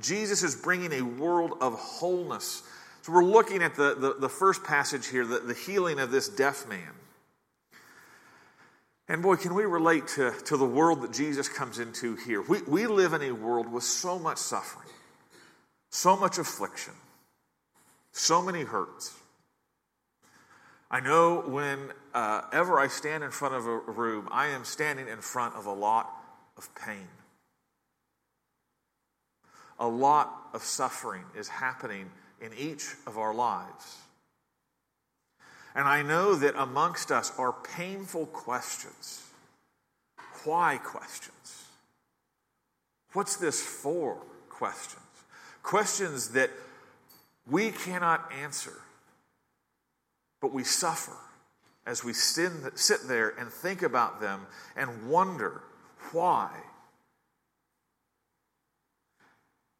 Jesus 0.00 0.42
is 0.42 0.56
bringing 0.56 0.92
a 0.92 1.02
world 1.02 1.54
of 1.60 1.74
wholeness. 1.74 2.64
So 3.02 3.12
we're 3.12 3.24
looking 3.24 3.62
at 3.62 3.76
the, 3.76 3.94
the, 3.94 4.14
the 4.14 4.28
first 4.28 4.64
passage 4.64 5.06
here, 5.06 5.24
the, 5.24 5.38
the 5.38 5.54
healing 5.54 6.00
of 6.00 6.10
this 6.10 6.28
deaf 6.28 6.68
man. 6.68 6.90
And 9.10 9.22
boy, 9.22 9.34
can 9.34 9.56
we 9.56 9.64
relate 9.64 10.06
to, 10.14 10.30
to 10.44 10.56
the 10.56 10.64
world 10.64 11.02
that 11.02 11.12
Jesus 11.12 11.48
comes 11.48 11.80
into 11.80 12.14
here? 12.14 12.40
We, 12.42 12.62
we 12.62 12.86
live 12.86 13.12
in 13.12 13.22
a 13.22 13.32
world 13.32 13.70
with 13.70 13.82
so 13.82 14.20
much 14.20 14.38
suffering, 14.38 14.88
so 15.90 16.16
much 16.16 16.38
affliction, 16.38 16.92
so 18.12 18.40
many 18.40 18.62
hurts. 18.62 19.12
I 20.92 21.00
know 21.00 21.40
whenever 21.40 22.78
uh, 22.78 22.84
I 22.84 22.86
stand 22.86 23.24
in 23.24 23.32
front 23.32 23.56
of 23.56 23.66
a 23.66 23.78
room, 23.78 24.28
I 24.30 24.46
am 24.46 24.64
standing 24.64 25.08
in 25.08 25.18
front 25.18 25.56
of 25.56 25.66
a 25.66 25.72
lot 25.72 26.08
of 26.56 26.72
pain. 26.76 27.08
A 29.80 29.88
lot 29.88 30.50
of 30.54 30.62
suffering 30.62 31.24
is 31.36 31.48
happening 31.48 32.12
in 32.40 32.52
each 32.56 32.84
of 33.08 33.18
our 33.18 33.34
lives. 33.34 33.96
And 35.74 35.86
I 35.86 36.02
know 36.02 36.34
that 36.34 36.54
amongst 36.56 37.10
us 37.12 37.32
are 37.38 37.52
painful 37.52 38.26
questions. 38.26 39.22
Why 40.44 40.78
questions? 40.78 41.64
What's 43.12 43.36
this 43.36 43.60
for 43.60 44.16
questions? 44.48 45.04
Questions 45.62 46.30
that 46.30 46.50
we 47.46 47.70
cannot 47.70 48.30
answer 48.32 48.80
but 50.40 50.52
we 50.52 50.64
suffer 50.64 51.16
as 51.86 52.02
we 52.02 52.12
sit 52.12 53.08
there 53.08 53.30
and 53.38 53.50
think 53.50 53.82
about 53.82 54.20
them 54.20 54.46
and 54.76 55.08
wonder 55.08 55.62
why. 56.12 56.50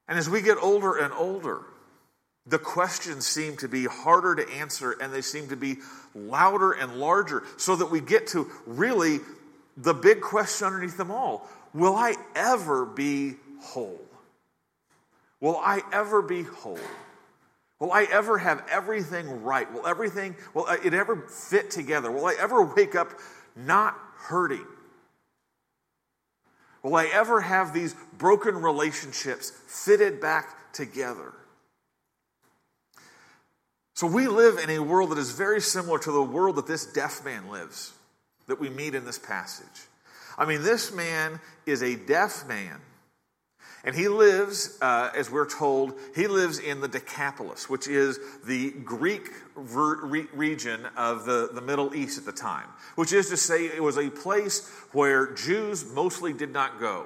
And 0.09 0.18
as 0.18 0.28
we 0.28 0.42
get 0.42 0.59
older 0.61 0.97
and 0.97 1.12
older, 1.12 1.62
the 2.47 2.59
questions 2.59 3.26
seem 3.26 3.56
to 3.59 3.68
be 3.68 3.85
harder 3.85 4.35
to 4.35 4.50
answer 4.52 4.92
and 5.00 5.12
they 5.12 5.20
seem 5.20 5.49
to 5.49 5.56
be 5.56 5.76
louder 6.14 6.73
and 6.73 6.97
larger, 6.97 7.44
so 7.56 7.76
that 7.76 7.90
we 7.90 8.00
get 8.00 8.26
to 8.28 8.50
really 8.66 9.20
the 9.76 9.94
big 9.94 10.20
question 10.20 10.66
underneath 10.66 10.97
them 10.97 11.11
all 11.11 11.49
Will 11.73 11.94
I 11.94 12.14
ever 12.35 12.85
be 12.85 13.37
whole? 13.61 14.00
Will 15.40 15.56
I 15.56 15.82
ever 15.92 16.20
be 16.20 16.42
whole? 16.42 16.78
Will 17.78 17.92
I 17.92 18.04
ever 18.04 18.37
have 18.37 18.62
everything 18.70 19.42
right? 19.42 19.73
Will 19.73 19.87
everything, 19.87 20.37
will 20.52 20.66
it 20.66 20.92
ever 20.92 21.16
fit 21.28 21.70
together? 21.70 22.11
Will 22.11 22.26
I 22.26 22.35
ever 22.38 22.62
wake 22.62 22.94
up 22.94 23.09
not 23.56 23.97
hurting? 24.16 24.66
Will 26.82 26.94
I 26.94 27.06
ever 27.06 27.40
have 27.40 27.73
these 27.73 27.94
broken 28.18 28.56
relationships 28.56 29.50
fitted 29.66 30.20
back 30.20 30.73
together? 30.73 31.32
So 34.00 34.07
we 34.07 34.28
live 34.28 34.57
in 34.57 34.71
a 34.71 34.78
world 34.78 35.11
that 35.11 35.19
is 35.19 35.33
very 35.33 35.61
similar 35.61 35.99
to 35.99 36.11
the 36.11 36.23
world 36.23 36.57
that 36.57 36.66
this 36.66 36.87
deaf 36.87 37.23
man 37.23 37.50
lives, 37.50 37.92
that 38.47 38.59
we 38.59 38.71
meet 38.71 38.95
in 38.95 39.04
this 39.04 39.19
passage. 39.19 39.66
I 40.38 40.47
mean, 40.47 40.62
this 40.62 40.90
man 40.90 41.38
is 41.66 41.83
a 41.83 41.97
deaf 41.97 42.49
man 42.49 42.80
and 43.85 43.95
he 43.95 44.09
lives, 44.09 44.78
uh, 44.80 45.11
as 45.14 45.30
we're 45.30 45.47
told, 45.47 45.99
he 46.14 46.28
lives 46.28 46.59
in 46.59 46.80
the 46.80 46.88
Decapolis, 46.88 47.69
which 47.69 47.88
is 47.88 48.19
the 48.47 48.71
Greek 48.71 49.33
re- 49.54 50.28
region 50.33 50.87
of 50.97 51.26
the, 51.26 51.50
the 51.52 51.61
Middle 51.61 51.95
East 51.95 52.16
at 52.16 52.25
the 52.25 52.33
time, 52.33 52.69
which 52.95 53.12
is 53.12 53.28
to 53.28 53.37
say, 53.37 53.66
it 53.66 53.83
was 53.83 53.99
a 53.99 54.09
place 54.09 54.66
where 54.92 55.35
Jews 55.35 55.85
mostly 55.92 56.33
did 56.33 56.54
not 56.54 56.80
go. 56.80 57.04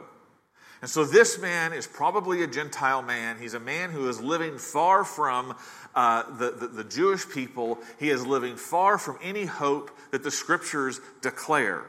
And 0.84 0.90
so 0.90 1.06
this 1.06 1.38
man 1.38 1.72
is 1.72 1.86
probably 1.86 2.42
a 2.42 2.46
Gentile 2.46 3.00
man. 3.00 3.38
He's 3.40 3.54
a 3.54 3.58
man 3.58 3.90
who 3.90 4.06
is 4.10 4.20
living 4.20 4.58
far 4.58 5.02
from 5.02 5.56
uh, 5.94 6.30
the, 6.36 6.50
the, 6.50 6.66
the 6.66 6.84
Jewish 6.84 7.26
people. 7.26 7.78
He 7.98 8.10
is 8.10 8.26
living 8.26 8.56
far 8.56 8.98
from 8.98 9.16
any 9.22 9.46
hope 9.46 9.90
that 10.10 10.22
the 10.22 10.30
scriptures 10.30 11.00
declare. 11.22 11.84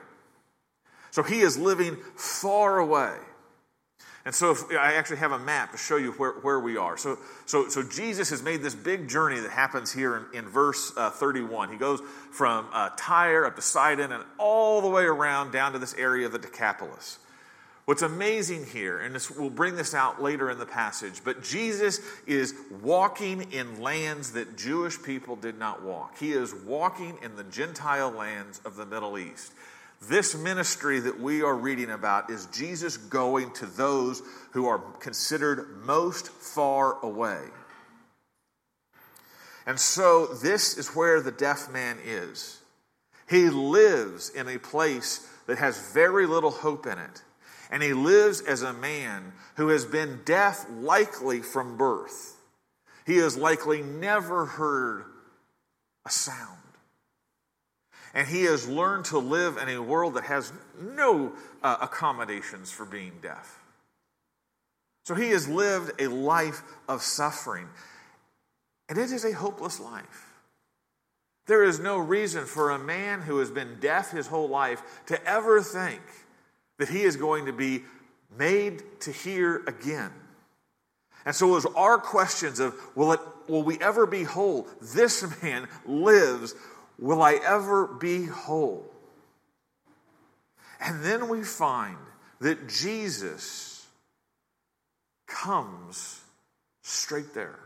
So 1.11 1.23
he 1.23 1.41
is 1.41 1.57
living 1.57 1.97
far 2.15 2.79
away. 2.79 3.17
And 4.23 4.33
so 4.33 4.51
if, 4.51 4.71
I 4.71 4.93
actually 4.93 5.17
have 5.17 5.33
a 5.33 5.39
map 5.39 5.73
to 5.73 5.77
show 5.77 5.97
you 5.97 6.13
where, 6.13 6.31
where 6.31 6.61
we 6.61 6.77
are. 6.77 6.95
So, 6.95 7.17
so, 7.45 7.67
so 7.67 7.83
Jesus 7.83 8.29
has 8.29 8.41
made 8.41 8.63
this 8.63 8.75
big 8.75 9.09
journey 9.09 9.41
that 9.41 9.51
happens 9.51 9.91
here 9.91 10.25
in, 10.33 10.45
in 10.45 10.45
verse 10.47 10.93
uh, 10.95 11.09
31. 11.09 11.69
He 11.69 11.75
goes 11.75 11.99
from 12.31 12.69
uh, 12.71 12.91
Tyre 12.95 13.45
up 13.45 13.57
to 13.57 13.61
Sidon 13.61 14.13
and 14.13 14.23
all 14.37 14.79
the 14.79 14.89
way 14.89 15.03
around 15.03 15.51
down 15.51 15.73
to 15.73 15.79
this 15.79 15.93
area 15.95 16.27
of 16.27 16.31
the 16.31 16.39
Decapolis. 16.39 17.19
What's 17.85 18.01
amazing 18.01 18.65
here, 18.65 18.97
and 18.97 19.13
this, 19.13 19.29
we'll 19.29 19.51
bring 19.51 19.75
this 19.75 19.93
out 19.93 20.19
later 20.19 20.49
in 20.49 20.57
the 20.57 20.65
passage, 20.65 21.21
but 21.23 21.43
Jesus 21.43 21.99
is 22.25 22.55
walking 22.81 23.51
in 23.51 23.79
lands 23.79 24.31
that 24.31 24.57
Jewish 24.57 25.01
people 25.03 25.35
did 25.35 25.59
not 25.59 25.83
walk. 25.83 26.17
He 26.17 26.31
is 26.31 26.51
walking 26.51 27.19
in 27.21 27.35
the 27.35 27.43
Gentile 27.43 28.09
lands 28.09 28.59
of 28.65 28.75
the 28.75 28.87
Middle 28.87 29.19
East. 29.19 29.53
This 30.01 30.35
ministry 30.35 30.99
that 30.99 31.19
we 31.19 31.43
are 31.43 31.55
reading 31.55 31.91
about 31.91 32.31
is 32.31 32.47
Jesus 32.47 32.97
going 32.97 33.53
to 33.53 33.67
those 33.67 34.23
who 34.53 34.65
are 34.65 34.79
considered 34.99 35.67
most 35.85 36.29
far 36.29 36.99
away. 37.03 37.41
And 39.67 39.79
so, 39.79 40.25
this 40.25 40.75
is 40.77 40.89
where 40.89 41.21
the 41.21 41.31
deaf 41.31 41.71
man 41.71 41.97
is. 42.03 42.59
He 43.29 43.49
lives 43.49 44.29
in 44.29 44.47
a 44.47 44.57
place 44.57 45.27
that 45.45 45.59
has 45.59 45.93
very 45.93 46.25
little 46.25 46.51
hope 46.51 46.87
in 46.87 46.97
it. 46.97 47.21
And 47.75 47.83
he 47.83 47.91
lives 47.91 48.39
as 48.39 48.61
a 48.61 48.71
man 48.71 49.33
who 49.57 49.67
has 49.67 49.83
been 49.83 50.21
deaf 50.23 50.65
likely 50.79 51.41
from 51.41 51.75
birth. 51.75 52.37
He 53.05 53.17
has 53.17 53.35
likely 53.35 53.81
never 53.81 54.45
heard 54.45 55.03
a 56.05 56.09
sound 56.09 56.55
and 58.15 58.25
he 58.25 58.43
has 58.43 58.67
learned 58.67 59.05
to 59.05 59.19
live 59.19 59.57
in 59.57 59.67
a 59.67 59.81
world 59.81 60.13
that 60.13 60.23
has 60.23 60.51
no 60.81 61.33
uh, 61.61 61.77
accommodations 61.81 62.71
for 62.71 62.85
being 62.85 63.11
deaf. 63.21 63.59
So 65.03 65.13
he 65.13 65.29
has 65.31 65.49
lived 65.49 66.01
a 66.01 66.07
life 66.07 66.63
of 66.87 67.01
suffering, 67.01 67.67
and 68.87 68.97
it 68.97 69.11
is 69.11 69.25
a 69.25 69.33
hopeless 69.33 69.81
life. 69.81 70.31
There 71.45 71.63
is 71.63 71.77
no 71.77 71.97
reason 71.97 72.45
for 72.45 72.71
a 72.71 72.79
man 72.79 73.21
who 73.21 73.37
has 73.39 73.51
been 73.51 73.79
deaf 73.81 74.11
his 74.11 74.27
whole 74.27 74.47
life 74.47 74.81
to 75.07 75.23
ever 75.29 75.61
think 75.61 76.01
that 76.77 76.89
he 76.89 77.03
is 77.03 77.15
going 77.15 77.45
to 77.45 77.53
be 77.53 77.83
made 78.37 78.83
to 79.01 79.11
hear 79.11 79.63
again. 79.67 80.11
And 81.25 81.35
so, 81.35 81.57
as 81.57 81.65
our 81.75 81.97
questions 81.97 82.59
of 82.59 82.75
will, 82.95 83.13
it, 83.13 83.19
will 83.47 83.63
we 83.63 83.79
ever 83.79 84.05
be 84.05 84.23
whole? 84.23 84.67
This 84.81 85.25
man 85.41 85.67
lives 85.85 86.53
Will 86.97 87.21
I 87.21 87.33
ever 87.33 87.87
be 87.87 88.25
whole? 88.25 88.89
And 90.79 91.03
then 91.03 91.27
we 91.29 91.43
find 91.43 91.97
that 92.39 92.67
Jesus 92.69 93.85
comes 95.27 96.21
straight 96.83 97.33
there. 97.33 97.59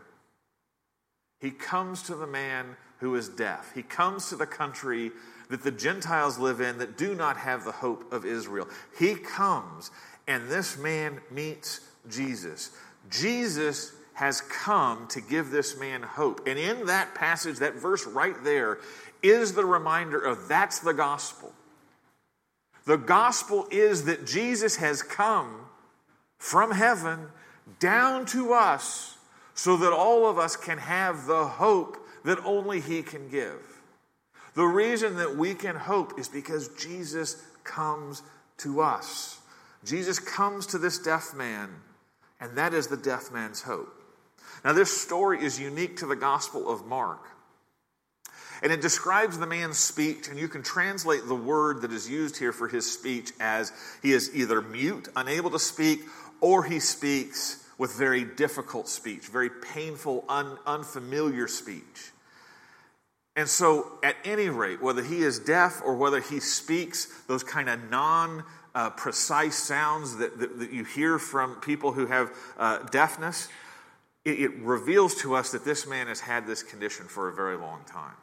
He 1.40 1.50
comes 1.50 2.02
to 2.04 2.14
the 2.14 2.26
man 2.26 2.76
who 2.98 3.14
is 3.14 3.28
deaf. 3.28 3.72
He 3.74 3.82
comes 3.82 4.28
to 4.28 4.36
the 4.36 4.46
country 4.46 5.10
that 5.48 5.62
the 5.62 5.70
Gentiles 5.70 6.38
live 6.38 6.60
in 6.60 6.78
that 6.78 6.98
do 6.98 7.14
not 7.14 7.36
have 7.38 7.64
the 7.64 7.72
hope 7.72 8.12
of 8.12 8.24
Israel. 8.24 8.68
He 8.98 9.14
comes, 9.14 9.90
and 10.28 10.48
this 10.48 10.78
man 10.78 11.20
meets 11.30 11.80
Jesus. 12.08 12.70
Jesus 13.10 13.92
has 14.12 14.42
come 14.42 15.06
to 15.08 15.20
give 15.20 15.50
this 15.50 15.78
man 15.80 16.02
hope. 16.02 16.46
And 16.46 16.58
in 16.58 16.86
that 16.86 17.14
passage, 17.14 17.58
that 17.58 17.74
verse 17.74 18.06
right 18.06 18.36
there, 18.44 18.78
is 19.22 19.54
the 19.54 19.64
reminder 19.64 20.18
of 20.18 20.46
that's 20.48 20.78
the 20.78 20.92
gospel. 20.92 21.52
The 22.86 22.96
gospel 22.96 23.66
is 23.70 24.04
that 24.04 24.26
Jesus 24.26 24.76
has 24.76 25.02
come 25.02 25.66
from 26.38 26.70
heaven 26.70 27.28
down 27.78 28.26
to 28.26 28.52
us 28.52 29.16
so 29.54 29.76
that 29.78 29.92
all 29.92 30.26
of 30.26 30.38
us 30.38 30.56
can 30.56 30.78
have 30.78 31.26
the 31.26 31.44
hope 31.44 31.96
that 32.24 32.38
only 32.44 32.80
He 32.80 33.02
can 33.02 33.28
give. 33.28 33.80
The 34.54 34.64
reason 34.64 35.16
that 35.16 35.36
we 35.36 35.54
can 35.54 35.76
hope 35.76 36.18
is 36.18 36.28
because 36.28 36.68
Jesus 36.68 37.42
comes 37.64 38.22
to 38.58 38.80
us. 38.80 39.38
Jesus 39.84 40.18
comes 40.18 40.66
to 40.66 40.78
this 40.78 40.98
deaf 40.98 41.34
man, 41.34 41.70
and 42.40 42.56
that 42.56 42.74
is 42.74 42.88
the 42.88 42.96
deaf 42.96 43.32
man's 43.32 43.62
hope. 43.62 43.94
Now, 44.64 44.72
this 44.72 45.00
story 45.00 45.42
is 45.42 45.58
unique 45.58 45.98
to 45.98 46.06
the 46.06 46.16
Gospel 46.16 46.70
of 46.70 46.86
Mark. 46.86 47.24
And 48.62 48.72
it 48.72 48.82
describes 48.82 49.38
the 49.38 49.46
man's 49.46 49.78
speech, 49.78 50.28
and 50.28 50.38
you 50.38 50.48
can 50.48 50.62
translate 50.62 51.26
the 51.26 51.34
word 51.34 51.80
that 51.80 51.92
is 51.92 52.10
used 52.10 52.36
here 52.36 52.52
for 52.52 52.68
his 52.68 52.90
speech 52.90 53.32
as 53.40 53.72
he 54.02 54.12
is 54.12 54.34
either 54.34 54.60
mute, 54.60 55.08
unable 55.16 55.50
to 55.50 55.58
speak, 55.58 56.00
or 56.42 56.64
he 56.64 56.78
speaks 56.78 57.59
with 57.80 57.96
very 57.96 58.24
difficult 58.24 58.86
speech, 58.88 59.28
very 59.28 59.48
painful, 59.48 60.22
un, 60.28 60.58
unfamiliar 60.66 61.48
speech. 61.48 62.12
And 63.34 63.48
so, 63.48 63.92
at 64.02 64.16
any 64.22 64.50
rate, 64.50 64.82
whether 64.82 65.02
he 65.02 65.22
is 65.22 65.38
deaf 65.38 65.80
or 65.82 65.96
whether 65.96 66.20
he 66.20 66.40
speaks 66.40 67.06
those 67.26 67.42
kind 67.42 67.70
of 67.70 67.82
non 67.90 68.44
uh, 68.74 68.90
precise 68.90 69.56
sounds 69.56 70.18
that, 70.18 70.38
that, 70.38 70.58
that, 70.58 70.72
you 70.74 70.84
hear 70.84 71.18
from 71.18 71.54
people 71.54 71.92
who 71.92 72.04
have 72.04 72.30
uh, 72.58 72.80
deafness, 72.90 73.48
it, 74.26 74.38
it 74.38 74.58
reveals 74.58 75.14
to 75.22 75.34
us 75.34 75.50
that 75.52 75.64
this 75.64 75.86
man 75.86 76.06
has 76.06 76.20
had 76.20 76.46
this 76.46 76.62
condition 76.62 77.06
for 77.06 77.30
a 77.30 77.32
very 77.32 77.56
long 77.56 77.80
time. 77.86 78.16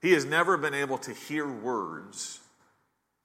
He 0.00 0.12
has 0.12 0.24
never 0.24 0.56
been 0.56 0.74
able 0.74 0.98
to 0.98 1.12
hear 1.12 1.50
words 1.50 2.38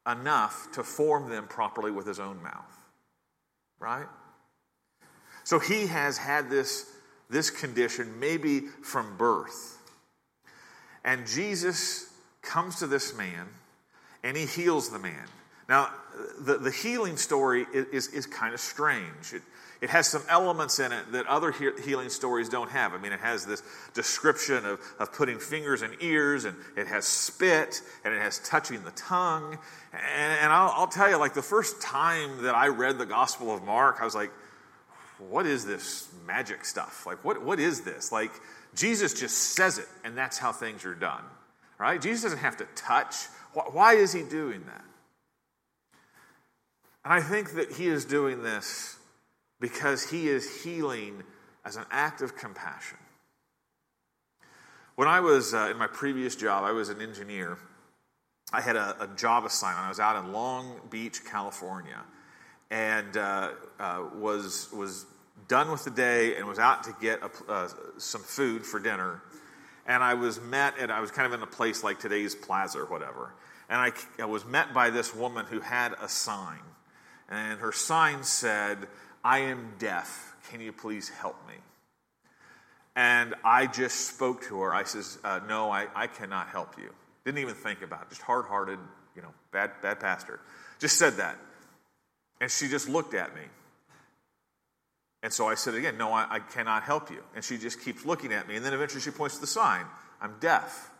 enough 0.09 0.71
to 0.71 0.81
form 0.83 1.29
them 1.29 1.45
properly 1.45 1.91
with 1.91 2.07
his 2.07 2.19
own 2.19 2.41
mouth. 2.41 2.87
Right? 3.77 4.07
So 5.49 5.57
he 5.57 5.87
has 5.87 6.15
had 6.15 6.51
this, 6.51 6.85
this 7.27 7.49
condition 7.49 8.19
maybe 8.19 8.59
from 8.83 9.17
birth. 9.17 9.79
And 11.03 11.25
Jesus 11.25 12.07
comes 12.43 12.75
to 12.81 12.85
this 12.85 13.17
man 13.17 13.47
and 14.23 14.37
he 14.37 14.45
heals 14.45 14.91
the 14.91 14.99
man. 14.99 15.25
Now, 15.67 15.89
the, 16.39 16.59
the 16.59 16.69
healing 16.69 17.17
story 17.17 17.65
is, 17.73 17.87
is, 17.87 18.07
is 18.09 18.25
kind 18.27 18.53
of 18.53 18.59
strange. 18.59 19.33
It, 19.33 19.41
it 19.81 19.89
has 19.89 20.07
some 20.07 20.21
elements 20.29 20.77
in 20.77 20.91
it 20.91 21.11
that 21.13 21.25
other 21.25 21.51
he- 21.51 21.81
healing 21.83 22.09
stories 22.09 22.47
don't 22.47 22.69
have. 22.69 22.93
I 22.93 22.99
mean, 22.99 23.11
it 23.11 23.19
has 23.21 23.43
this 23.43 23.63
description 23.95 24.67
of, 24.67 24.79
of 24.99 25.11
putting 25.13 25.39
fingers 25.39 25.81
in 25.81 25.95
ears, 25.99 26.45
and 26.45 26.55
it 26.77 26.85
has 26.85 27.05
spit, 27.05 27.81
and 28.05 28.13
it 28.13 28.21
has 28.21 28.37
touching 28.37 28.83
the 28.83 28.91
tongue. 28.91 29.57
And, 29.93 30.39
and 30.43 30.53
I'll, 30.53 30.73
I'll 30.75 30.87
tell 30.87 31.09
you, 31.09 31.17
like 31.17 31.33
the 31.33 31.41
first 31.41 31.81
time 31.81 32.43
that 32.43 32.53
I 32.53 32.67
read 32.67 32.99
the 32.99 33.07
Gospel 33.07 33.51
of 33.51 33.63
Mark, 33.63 33.97
I 33.99 34.05
was 34.05 34.13
like, 34.13 34.29
what 35.19 35.45
is 35.45 35.65
this 35.65 36.07
magic 36.25 36.65
stuff? 36.65 37.05
Like, 37.05 37.23
what, 37.23 37.43
what 37.43 37.59
is 37.59 37.81
this? 37.81 38.11
Like, 38.11 38.31
Jesus 38.75 39.19
just 39.19 39.35
says 39.55 39.77
it, 39.77 39.87
and 40.03 40.17
that's 40.17 40.37
how 40.37 40.51
things 40.51 40.85
are 40.85 40.95
done, 40.95 41.23
right? 41.77 42.01
Jesus 42.01 42.23
doesn't 42.23 42.39
have 42.39 42.57
to 42.57 42.67
touch. 42.75 43.15
Why 43.53 43.93
is 43.93 44.13
he 44.13 44.23
doing 44.23 44.63
that? 44.67 44.85
And 47.03 47.13
I 47.13 47.21
think 47.21 47.53
that 47.53 47.73
he 47.73 47.87
is 47.87 48.05
doing 48.05 48.43
this 48.43 48.97
because 49.59 50.09
he 50.09 50.27
is 50.27 50.63
healing 50.63 51.23
as 51.65 51.75
an 51.75 51.85
act 51.91 52.21
of 52.21 52.35
compassion. 52.37 52.97
When 54.95 55.07
I 55.07 55.19
was 55.21 55.53
uh, 55.53 55.69
in 55.71 55.77
my 55.77 55.87
previous 55.87 56.35
job, 56.35 56.63
I 56.63 56.71
was 56.71 56.89
an 56.89 57.01
engineer. 57.01 57.57
I 58.51 58.61
had 58.61 58.75
a, 58.75 58.95
a, 58.99 59.07
job 59.15 59.45
assignment. 59.45 59.85
I 59.85 59.89
was 59.89 59.99
out 59.99 60.21
in 60.23 60.33
Long 60.33 60.81
Beach, 60.89 61.23
California, 61.23 62.01
and 62.71 63.17
uh, 63.17 63.51
uh, 63.79 64.03
was 64.15 64.69
was 64.71 65.05
done 65.47 65.71
with 65.71 65.83
the 65.83 65.91
day 65.91 66.35
and 66.35 66.47
was 66.47 66.59
out 66.59 66.83
to 66.83 66.95
get 67.01 67.19
a, 67.21 67.51
uh, 67.51 67.67
some 67.97 68.21
food 68.21 68.65
for 68.65 68.79
dinner. 68.79 69.21
And 69.85 70.03
I 70.03 70.13
was 70.13 70.39
met, 70.39 70.75
and 70.79 70.91
I 70.91 70.99
was 71.01 71.09
kind 71.09 71.25
of 71.25 71.33
in 71.33 71.41
a 71.41 71.49
place 71.49 71.83
like 71.83 71.99
today's 71.99 72.35
plaza 72.35 72.79
or 72.79 72.85
whatever. 72.85 73.33
And 73.69 73.79
I, 73.79 73.91
I 74.21 74.25
was 74.25 74.45
met 74.45 74.73
by 74.73 74.91
this 74.91 75.15
woman 75.15 75.45
who 75.45 75.59
had 75.59 75.93
a 76.01 76.07
sign. 76.07 76.59
And 77.27 77.59
her 77.59 77.71
sign 77.71 78.23
said, 78.23 78.87
I 79.23 79.39
am 79.39 79.73
deaf. 79.79 80.35
Can 80.49 80.61
you 80.61 80.71
please 80.71 81.09
help 81.09 81.35
me? 81.47 81.55
And 82.95 83.35
I 83.43 83.67
just 83.67 84.07
spoke 84.07 84.43
to 84.43 84.61
her. 84.61 84.73
I 84.73 84.83
says, 84.83 85.17
uh, 85.23 85.39
No, 85.47 85.71
I, 85.71 85.87
I 85.95 86.07
cannot 86.07 86.49
help 86.49 86.77
you. 86.77 86.91
Didn't 87.25 87.39
even 87.39 87.55
think 87.55 87.81
about 87.81 88.03
it. 88.03 88.09
Just 88.09 88.21
hard 88.21 88.45
hearted, 88.45 88.79
you 89.15 89.21
know, 89.21 89.33
bad, 89.51 89.71
bad 89.81 89.99
pastor. 89.99 90.39
Just 90.79 90.97
said 90.97 91.17
that. 91.17 91.37
And 92.41 92.49
she 92.49 92.67
just 92.67 92.87
looked 92.87 93.13
at 93.13 93.35
me. 93.35 93.41
And 95.21 95.33
so 95.33 95.47
I 95.47 95.55
said 95.55 95.73
again, 95.75 95.97
No, 95.97 96.11
I, 96.11 96.27
I, 96.29 96.39
cannot 96.39 96.83
help 96.83 97.11
you. 97.11 97.21
And 97.35 97.43
she 97.43 97.57
just 97.57 97.81
keeps 97.81 98.05
looking 98.05 98.31
at 98.31 98.47
me. 98.47 98.55
And 98.55 98.65
then 98.65 98.73
eventually 98.73 99.01
she 99.01 99.11
points 99.11 99.35
to 99.35 99.41
the 99.41 99.47
sign 99.47 99.85
I'm 100.21 100.35
deaf. 100.39 100.91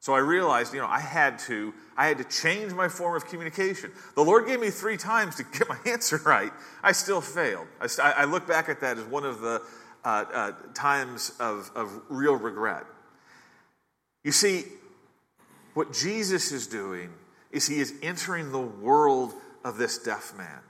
So 0.00 0.14
I 0.14 0.18
realized, 0.18 0.72
you 0.72 0.80
know, 0.80 0.86
I 0.86 1.00
had 1.00 1.38
to, 1.40 1.74
I 1.94 2.08
had 2.08 2.18
to 2.18 2.24
change 2.24 2.72
my 2.72 2.88
form 2.88 3.14
of 3.16 3.26
communication. 3.26 3.92
The 4.14 4.24
Lord 4.24 4.46
gave 4.46 4.58
me 4.58 4.70
three 4.70 4.96
times 4.96 5.36
to 5.36 5.44
get 5.44 5.68
my 5.68 5.76
answer 5.86 6.18
right. 6.24 6.52
I 6.82 6.92
still 6.92 7.20
failed. 7.20 7.66
I, 7.80 8.12
I 8.12 8.24
look 8.24 8.48
back 8.48 8.70
at 8.70 8.80
that 8.80 8.96
as 8.96 9.04
one 9.04 9.24
of 9.24 9.40
the 9.40 9.60
uh, 10.02 10.08
uh, 10.08 10.52
times 10.72 11.32
of, 11.38 11.70
of 11.74 12.00
real 12.08 12.34
regret. 12.34 12.84
You 14.24 14.32
see, 14.32 14.64
what 15.74 15.92
Jesus 15.92 16.50
is 16.50 16.66
doing 16.66 17.12
is 17.50 17.66
he 17.66 17.80
is 17.80 17.92
entering 18.02 18.52
the 18.52 18.58
world 18.58 19.34
of 19.64 19.76
this 19.76 19.98
deaf 19.98 20.34
man. 20.36 20.60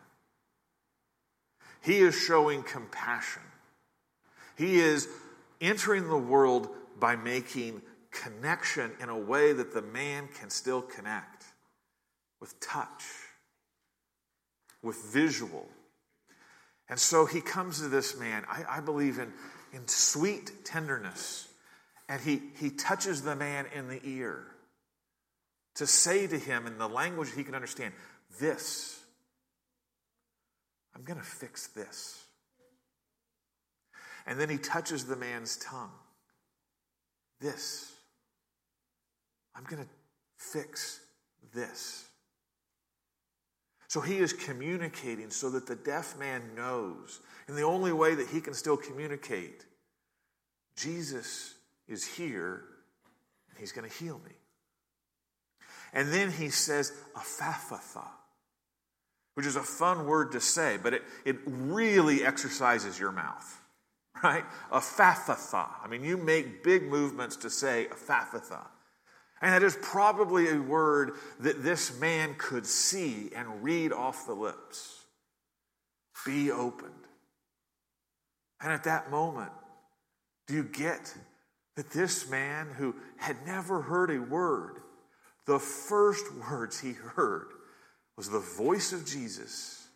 He 1.82 1.98
is 1.98 2.14
showing 2.14 2.62
compassion. 2.62 3.42
He 4.56 4.80
is 4.80 5.08
entering 5.60 6.08
the 6.08 6.18
world 6.18 6.68
by 6.98 7.16
making 7.16 7.82
connection 8.10 8.92
in 9.00 9.08
a 9.08 9.18
way 9.18 9.52
that 9.52 9.72
the 9.72 9.82
man 9.82 10.28
can 10.38 10.50
still 10.50 10.82
connect 10.82 11.44
with 12.40 12.58
touch, 12.60 13.04
with 14.82 14.96
visual. 15.12 15.66
And 16.88 16.98
so 16.98 17.24
he 17.24 17.40
comes 17.40 17.80
to 17.80 17.88
this 17.88 18.18
man, 18.18 18.44
I, 18.48 18.64
I 18.68 18.80
believe, 18.80 19.18
in, 19.18 19.32
in 19.72 19.86
sweet 19.86 20.64
tenderness. 20.64 21.48
And 22.08 22.20
he, 22.20 22.42
he 22.58 22.70
touches 22.70 23.22
the 23.22 23.36
man 23.36 23.66
in 23.74 23.88
the 23.88 24.00
ear 24.04 24.44
to 25.76 25.86
say 25.86 26.26
to 26.26 26.38
him 26.38 26.66
in 26.66 26.78
the 26.78 26.88
language 26.88 27.30
he 27.34 27.44
can 27.44 27.54
understand, 27.54 27.94
This 28.40 28.99
I'm 30.94 31.02
going 31.02 31.18
to 31.18 31.24
fix 31.24 31.68
this. 31.68 32.24
And 34.26 34.38
then 34.38 34.48
he 34.48 34.58
touches 34.58 35.04
the 35.04 35.16
man's 35.16 35.56
tongue. 35.56 35.92
This. 37.40 37.92
I'm 39.54 39.64
going 39.64 39.82
to 39.82 39.88
fix 40.36 41.00
this. 41.54 42.06
So 43.88 44.00
he 44.00 44.18
is 44.18 44.32
communicating 44.32 45.30
so 45.30 45.50
that 45.50 45.66
the 45.66 45.74
deaf 45.74 46.16
man 46.18 46.54
knows. 46.54 47.20
And 47.48 47.56
the 47.56 47.62
only 47.62 47.92
way 47.92 48.14
that 48.14 48.28
he 48.28 48.40
can 48.40 48.54
still 48.54 48.76
communicate, 48.76 49.64
Jesus 50.76 51.54
is 51.88 52.06
here 52.06 52.62
and 53.48 53.58
he's 53.58 53.72
going 53.72 53.88
to 53.88 53.96
heal 53.96 54.20
me. 54.24 54.32
And 55.92 56.12
then 56.12 56.30
he 56.30 56.50
says, 56.50 56.92
Ephphatha 57.16 58.06
which 59.34 59.46
is 59.46 59.56
a 59.56 59.62
fun 59.62 60.06
word 60.06 60.32
to 60.32 60.40
say, 60.40 60.78
but 60.82 60.94
it, 60.94 61.02
it 61.24 61.36
really 61.46 62.24
exercises 62.24 62.98
your 62.98 63.12
mouth, 63.12 63.60
right? 64.24 64.44
Ephphatha. 64.72 65.68
I 65.82 65.88
mean, 65.88 66.04
you 66.04 66.16
make 66.16 66.62
big 66.62 66.84
movements 66.84 67.36
to 67.36 67.50
say 67.50 67.88
Ephphatha. 67.90 68.66
And 69.42 69.54
that 69.54 69.62
is 69.62 69.78
probably 69.80 70.50
a 70.50 70.60
word 70.60 71.12
that 71.40 71.62
this 71.62 71.98
man 71.98 72.34
could 72.36 72.66
see 72.66 73.30
and 73.34 73.62
read 73.62 73.92
off 73.92 74.26
the 74.26 74.34
lips. 74.34 75.04
Be 76.26 76.50
opened. 76.50 76.92
And 78.60 78.70
at 78.70 78.84
that 78.84 79.10
moment, 79.10 79.52
do 80.46 80.54
you 80.54 80.64
get 80.64 81.14
that 81.76 81.90
this 81.90 82.28
man 82.28 82.68
who 82.76 82.94
had 83.16 83.36
never 83.46 83.80
heard 83.80 84.10
a 84.10 84.20
word, 84.20 84.82
the 85.46 85.58
first 85.58 86.26
words 86.34 86.78
he 86.78 86.92
heard 87.14 87.46
was 88.20 88.28
the 88.28 88.38
voice 88.38 88.92
of 88.92 89.06
Jesus 89.06 89.88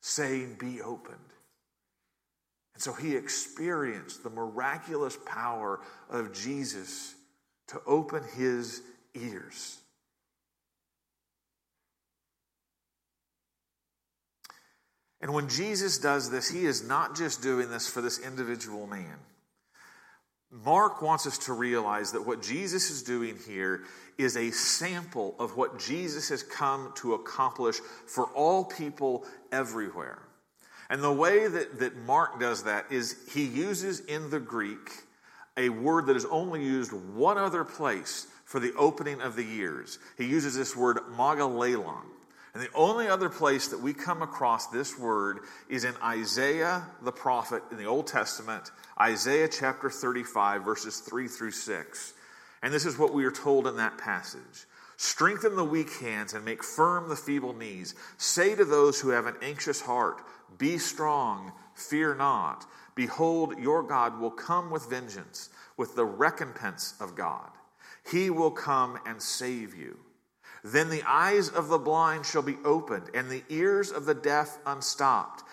saying, 0.00 0.56
Be 0.58 0.82
opened. 0.82 1.16
And 2.74 2.82
so 2.82 2.92
he 2.92 3.14
experienced 3.14 4.24
the 4.24 4.30
miraculous 4.30 5.16
power 5.24 5.78
of 6.10 6.32
Jesus 6.32 7.14
to 7.68 7.80
open 7.86 8.24
his 8.36 8.82
ears. 9.14 9.78
And 15.20 15.32
when 15.32 15.48
Jesus 15.48 15.98
does 15.98 16.32
this, 16.32 16.50
he 16.50 16.66
is 16.66 16.82
not 16.82 17.16
just 17.16 17.42
doing 17.42 17.70
this 17.70 17.88
for 17.88 18.00
this 18.00 18.18
individual 18.18 18.88
man. 18.88 19.18
Mark 20.50 21.02
wants 21.02 21.26
us 21.26 21.38
to 21.38 21.52
realize 21.52 22.12
that 22.12 22.26
what 22.26 22.42
Jesus 22.42 22.90
is 22.90 23.02
doing 23.02 23.38
here 23.46 23.82
is 24.16 24.36
a 24.36 24.50
sample 24.50 25.34
of 25.38 25.56
what 25.56 25.78
Jesus 25.78 26.30
has 26.30 26.42
come 26.42 26.92
to 26.96 27.14
accomplish 27.14 27.76
for 28.06 28.24
all 28.28 28.64
people 28.64 29.24
everywhere. 29.52 30.22
And 30.90 31.02
the 31.02 31.12
way 31.12 31.46
that, 31.46 31.78
that 31.80 31.96
Mark 31.96 32.40
does 32.40 32.64
that 32.64 32.90
is 32.90 33.16
he 33.32 33.44
uses 33.44 34.00
in 34.00 34.30
the 34.30 34.40
Greek 34.40 34.90
a 35.58 35.68
word 35.68 36.06
that 36.06 36.16
is 36.16 36.24
only 36.24 36.64
used 36.64 36.92
one 36.92 37.36
other 37.36 37.64
place 37.64 38.26
for 38.44 38.58
the 38.58 38.72
opening 38.74 39.20
of 39.20 39.36
the 39.36 39.44
years. 39.44 39.98
He 40.16 40.24
uses 40.24 40.56
this 40.56 40.74
word 40.74 40.98
mogalelon. 41.14 42.04
And 42.54 42.62
the 42.62 42.72
only 42.74 43.08
other 43.08 43.28
place 43.28 43.68
that 43.68 43.80
we 43.80 43.92
come 43.92 44.22
across 44.22 44.68
this 44.68 44.98
word 44.98 45.40
is 45.68 45.84
in 45.84 45.94
Isaiah 46.02 46.86
the 47.02 47.12
prophet 47.12 47.62
in 47.70 47.76
the 47.76 47.84
Old 47.84 48.06
Testament, 48.06 48.70
Isaiah 49.00 49.48
chapter 49.48 49.90
35, 49.90 50.64
verses 50.64 51.00
3 51.00 51.28
through 51.28 51.50
6. 51.50 52.14
And 52.62 52.72
this 52.72 52.86
is 52.86 52.98
what 52.98 53.14
we 53.14 53.24
are 53.24 53.30
told 53.30 53.66
in 53.66 53.76
that 53.76 53.98
passage 53.98 54.66
Strengthen 54.96 55.54
the 55.54 55.64
weak 55.64 55.92
hands 56.00 56.34
and 56.34 56.44
make 56.44 56.64
firm 56.64 57.08
the 57.08 57.14
feeble 57.14 57.54
knees. 57.54 57.94
Say 58.16 58.56
to 58.56 58.64
those 58.64 59.00
who 59.00 59.10
have 59.10 59.26
an 59.26 59.36
anxious 59.42 59.80
heart, 59.80 60.22
Be 60.58 60.76
strong, 60.76 61.52
fear 61.74 62.16
not. 62.16 62.66
Behold, 62.96 63.56
your 63.60 63.84
God 63.84 64.18
will 64.18 64.32
come 64.32 64.70
with 64.70 64.90
vengeance, 64.90 65.50
with 65.76 65.94
the 65.94 66.04
recompense 66.04 66.94
of 67.00 67.14
God. 67.14 67.48
He 68.10 68.28
will 68.28 68.50
come 68.50 68.98
and 69.06 69.22
save 69.22 69.76
you. 69.76 69.98
Then 70.64 70.90
the 70.90 71.02
eyes 71.04 71.48
of 71.48 71.68
the 71.68 71.78
blind 71.78 72.26
shall 72.26 72.42
be 72.42 72.56
opened, 72.64 73.10
and 73.14 73.30
the 73.30 73.44
ears 73.48 73.90
of 73.90 74.06
the 74.06 74.14
deaf 74.14 74.58
unstopped. 74.66 75.44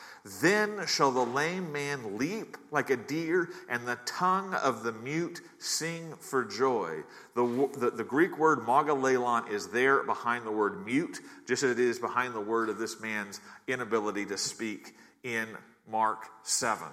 Then 0.41 0.87
shall 0.87 1.11
the 1.11 1.23
lame 1.23 1.71
man 1.71 2.17
leap 2.17 2.57
like 2.71 2.89
a 2.89 2.97
deer, 2.97 3.49
and 3.69 3.87
the 3.87 3.99
tongue 4.07 4.55
of 4.55 4.81
the 4.81 4.91
mute 4.91 5.41
sing 5.59 6.15
for 6.19 6.43
joy. 6.43 7.03
The, 7.35 7.69
the, 7.77 7.91
the, 7.91 8.03
Greek 8.03 8.39
word 8.39 8.61
mogalelon 8.61 9.51
is 9.51 9.67
there 9.67 10.01
behind 10.01 10.43
the 10.43 10.51
word 10.51 10.83
mute, 10.83 11.19
just 11.47 11.61
as 11.61 11.71
it 11.71 11.79
is 11.79 11.99
behind 11.99 12.33
the 12.33 12.41
word 12.41 12.69
of 12.69 12.79
this 12.79 12.99
man's 12.99 13.39
inability 13.67 14.25
to 14.25 14.37
speak 14.37 14.95
in 15.23 15.47
Mark 15.87 16.25
7. 16.41 16.87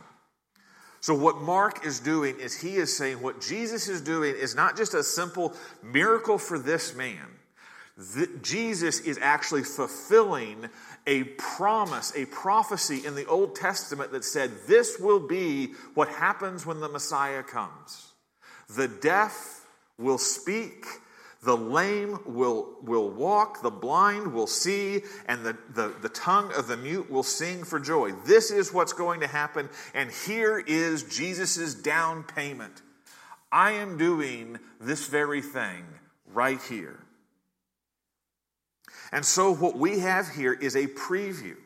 So, 1.01 1.14
what 1.14 1.40
Mark 1.40 1.87
is 1.87 2.01
doing 2.01 2.38
is 2.38 2.55
he 2.55 2.77
is 2.77 2.94
saying 2.94 3.22
what 3.22 3.40
Jesus 3.40 3.88
is 3.88 4.03
doing 4.03 4.35
is 4.37 4.55
not 4.55 4.77
just 4.77 4.92
a 4.92 5.03
simple 5.03 5.55
miracle 5.83 6.37
for 6.37 6.59
this 6.59 6.94
man. 6.94 7.27
Jesus 8.42 9.00
is 9.00 9.18
actually 9.20 9.64
fulfilling 9.64 10.68
a 11.06 11.24
promise, 11.24 12.12
a 12.16 12.26
prophecy 12.26 13.04
in 13.06 13.14
the 13.14 13.26
Old 13.26 13.54
Testament 13.54 14.12
that 14.12 14.24
said 14.24 14.50
this 14.66 14.98
will 14.98 15.20
be 15.20 15.74
what 15.94 16.08
happens 16.08 16.64
when 16.64 16.80
the 16.80 16.88
Messiah 16.88 17.42
comes. 17.42 18.12
The 18.68 18.88
deaf 18.88 19.66
will 19.98 20.18
speak, 20.18 20.86
the 21.42 21.56
lame 21.56 22.18
will, 22.24 22.76
will 22.82 23.10
walk, 23.10 23.62
the 23.62 23.70
blind 23.70 24.32
will 24.32 24.46
see, 24.46 25.02
and 25.26 25.44
the, 25.44 25.56
the, 25.74 25.92
the 26.00 26.08
tongue 26.08 26.52
of 26.54 26.68
the 26.68 26.76
mute 26.76 27.10
will 27.10 27.24
sing 27.24 27.64
for 27.64 27.80
joy. 27.80 28.12
This 28.24 28.50
is 28.50 28.72
what's 28.72 28.92
going 28.92 29.20
to 29.20 29.26
happen, 29.26 29.68
and 29.92 30.10
here 30.10 30.58
is 30.58 31.02
Jesus' 31.02 31.74
down 31.74 32.22
payment. 32.22 32.82
I 33.50 33.72
am 33.72 33.98
doing 33.98 34.58
this 34.80 35.06
very 35.06 35.42
thing 35.42 35.84
right 36.32 36.62
here. 36.62 37.01
And 39.12 39.25
so, 39.25 39.55
what 39.55 39.77
we 39.77 39.98
have 39.98 40.29
here 40.31 40.55
is 40.55 40.75
a 40.75 40.87
preview 40.87 41.57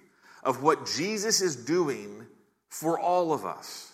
of 0.42 0.62
what 0.62 0.86
Jesus 0.86 1.40
is 1.40 1.56
doing 1.56 2.26
for 2.68 2.98
all 2.98 3.32
of 3.32 3.44
us. 3.46 3.92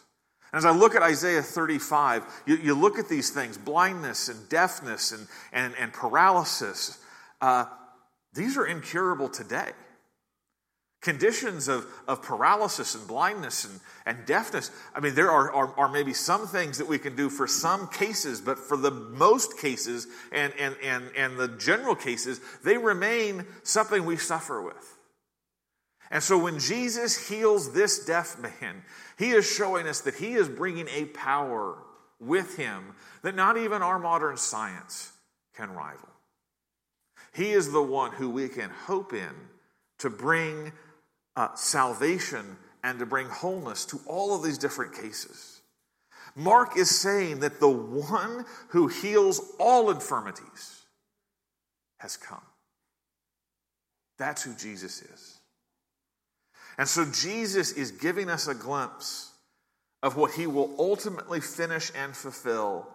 And 0.53 0.59
As 0.59 0.65
I 0.65 0.71
look 0.71 0.95
at 0.95 1.03
Isaiah 1.03 1.43
35, 1.43 2.25
you, 2.47 2.57
you 2.57 2.75
look 2.75 2.99
at 2.99 3.09
these 3.09 3.31
things 3.31 3.57
blindness 3.57 4.29
and 4.29 4.49
deafness 4.49 5.13
and, 5.13 5.27
and, 5.53 5.75
and 5.79 5.93
paralysis. 5.93 6.99
Uh, 7.41 7.67
these 8.35 8.57
are 8.57 8.67
incurable 8.67 9.29
today. 9.29 9.71
Conditions 11.03 11.67
of, 11.67 11.87
of 12.07 12.23
paralysis 12.23 12.95
and 12.95 13.07
blindness 13.09 13.65
and, 13.65 13.81
and 14.07 14.25
deafness. 14.25 14.71
I 14.95 15.01
mean, 15.01 15.15
there 15.17 15.31
are, 15.31 15.53
are, 15.53 15.75
are, 15.77 15.89
maybe 15.89 16.15
some 16.15 16.47
things 16.47 16.79
that 16.79 16.89
we 16.89 16.99
can 16.99 17.17
do 17.17 17.29
for 17.29 17.49
some 17.49 17.89
cases, 17.89 18.41
but 18.41 18.57
for 18.57 18.77
the 18.77 18.93
most 18.93 19.59
cases 19.59 20.07
and, 20.31 20.53
and, 20.59 20.77
and, 20.83 21.11
and 21.17 21.37
the 21.37 21.49
general 21.49 21.97
cases, 21.97 22.41
they 22.65 22.79
remain 22.79 23.45
something 23.65 24.05
we 24.05 24.17
suffer 24.17 24.63
with. 24.63 24.97
And 26.13 26.23
so 26.23 26.39
when 26.39 26.61
Jesus 26.61 27.29
heals 27.29 27.73
this 27.73 28.05
deaf 28.05 28.39
man, 28.39 28.85
he 29.19 29.31
is 29.31 29.51
showing 29.51 29.89
us 29.89 30.03
that 30.03 30.15
he 30.15 30.35
is 30.35 30.49
bringing 30.49 30.87
a 30.89 31.07
power 31.07 31.79
with 32.21 32.57
him 32.57 32.95
that 33.23 33.35
not 33.35 33.57
even 33.57 33.83
our 33.83 33.99
modern 33.99 34.37
science 34.37 35.11
can 35.57 35.73
rival. 35.73 36.09
He 37.35 37.51
is 37.51 37.73
the 37.73 37.83
one 37.83 38.13
who 38.13 38.31
we 38.31 38.49
can 38.49 38.71
hope 38.71 39.13
in 39.13 39.33
to 39.99 40.11
bring 40.11 40.73
uh, 41.37 41.55
salvation 41.55 42.57
and 42.85 42.99
to 42.99 43.07
bring 43.07 43.27
wholeness 43.29 43.85
to 43.87 44.01
all 44.07 44.35
of 44.35 44.43
these 44.43 44.59
different 44.59 44.95
cases. 44.95 45.61
Mark 46.35 46.77
is 46.77 46.91
saying 46.91 47.41
that 47.41 47.61
the 47.61 47.69
one 47.69 48.45
who 48.69 48.89
heals 48.89 49.41
all 49.59 49.91
infirmities 49.91 50.85
has 51.99 52.17
come. 52.17 52.43
That's 54.19 54.43
who 54.43 54.55
Jesus 54.55 55.03
is. 55.03 55.39
And 56.79 56.89
so 56.89 57.05
Jesus 57.05 57.73
is 57.73 57.91
giving 57.91 58.31
us 58.31 58.49
a 58.49 58.55
glimpse 58.55 59.31
of 60.03 60.17
what 60.17 60.33
he 60.33 60.47
will 60.47 60.75
ultimately 60.79 61.41
finish 61.41 61.93
and 61.95 62.17
fulfill 62.17 62.89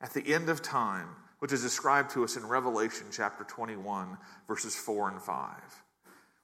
at 0.00 0.12
the 0.12 0.34
end 0.34 0.48
of 0.48 0.60
time, 0.60 1.08
which 1.38 1.52
is 1.52 1.62
described 1.62 2.10
to 2.10 2.24
us 2.24 2.36
in 2.36 2.46
Revelation 2.46 3.06
chapter 3.10 3.44
21, 3.44 4.18
verses 4.48 4.74
4 4.74 5.10
and 5.10 5.22
5. 5.22 5.48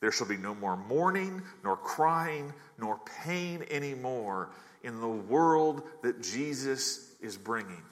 There 0.00 0.12
shall 0.12 0.28
be 0.28 0.36
no 0.36 0.54
more 0.54 0.76
mourning, 0.76 1.42
nor 1.64 1.76
crying, 1.76 2.52
nor 2.78 3.00
pain 3.24 3.64
anymore 3.70 4.50
in 4.82 5.00
the 5.00 5.08
world 5.08 5.82
that 6.02 6.22
Jesus 6.22 7.14
is 7.20 7.36
bringing. 7.36 7.82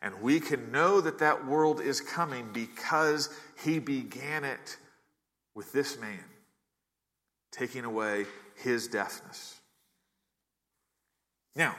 And 0.00 0.22
we 0.22 0.40
can 0.40 0.70
know 0.70 1.00
that 1.00 1.18
that 1.18 1.46
world 1.46 1.80
is 1.80 2.00
coming 2.00 2.48
because 2.52 3.28
he 3.64 3.78
began 3.78 4.44
it 4.44 4.76
with 5.54 5.72
this 5.72 5.98
man, 5.98 6.24
taking 7.52 7.84
away 7.84 8.26
his 8.54 8.88
deafness. 8.88 9.58
Now, 11.56 11.74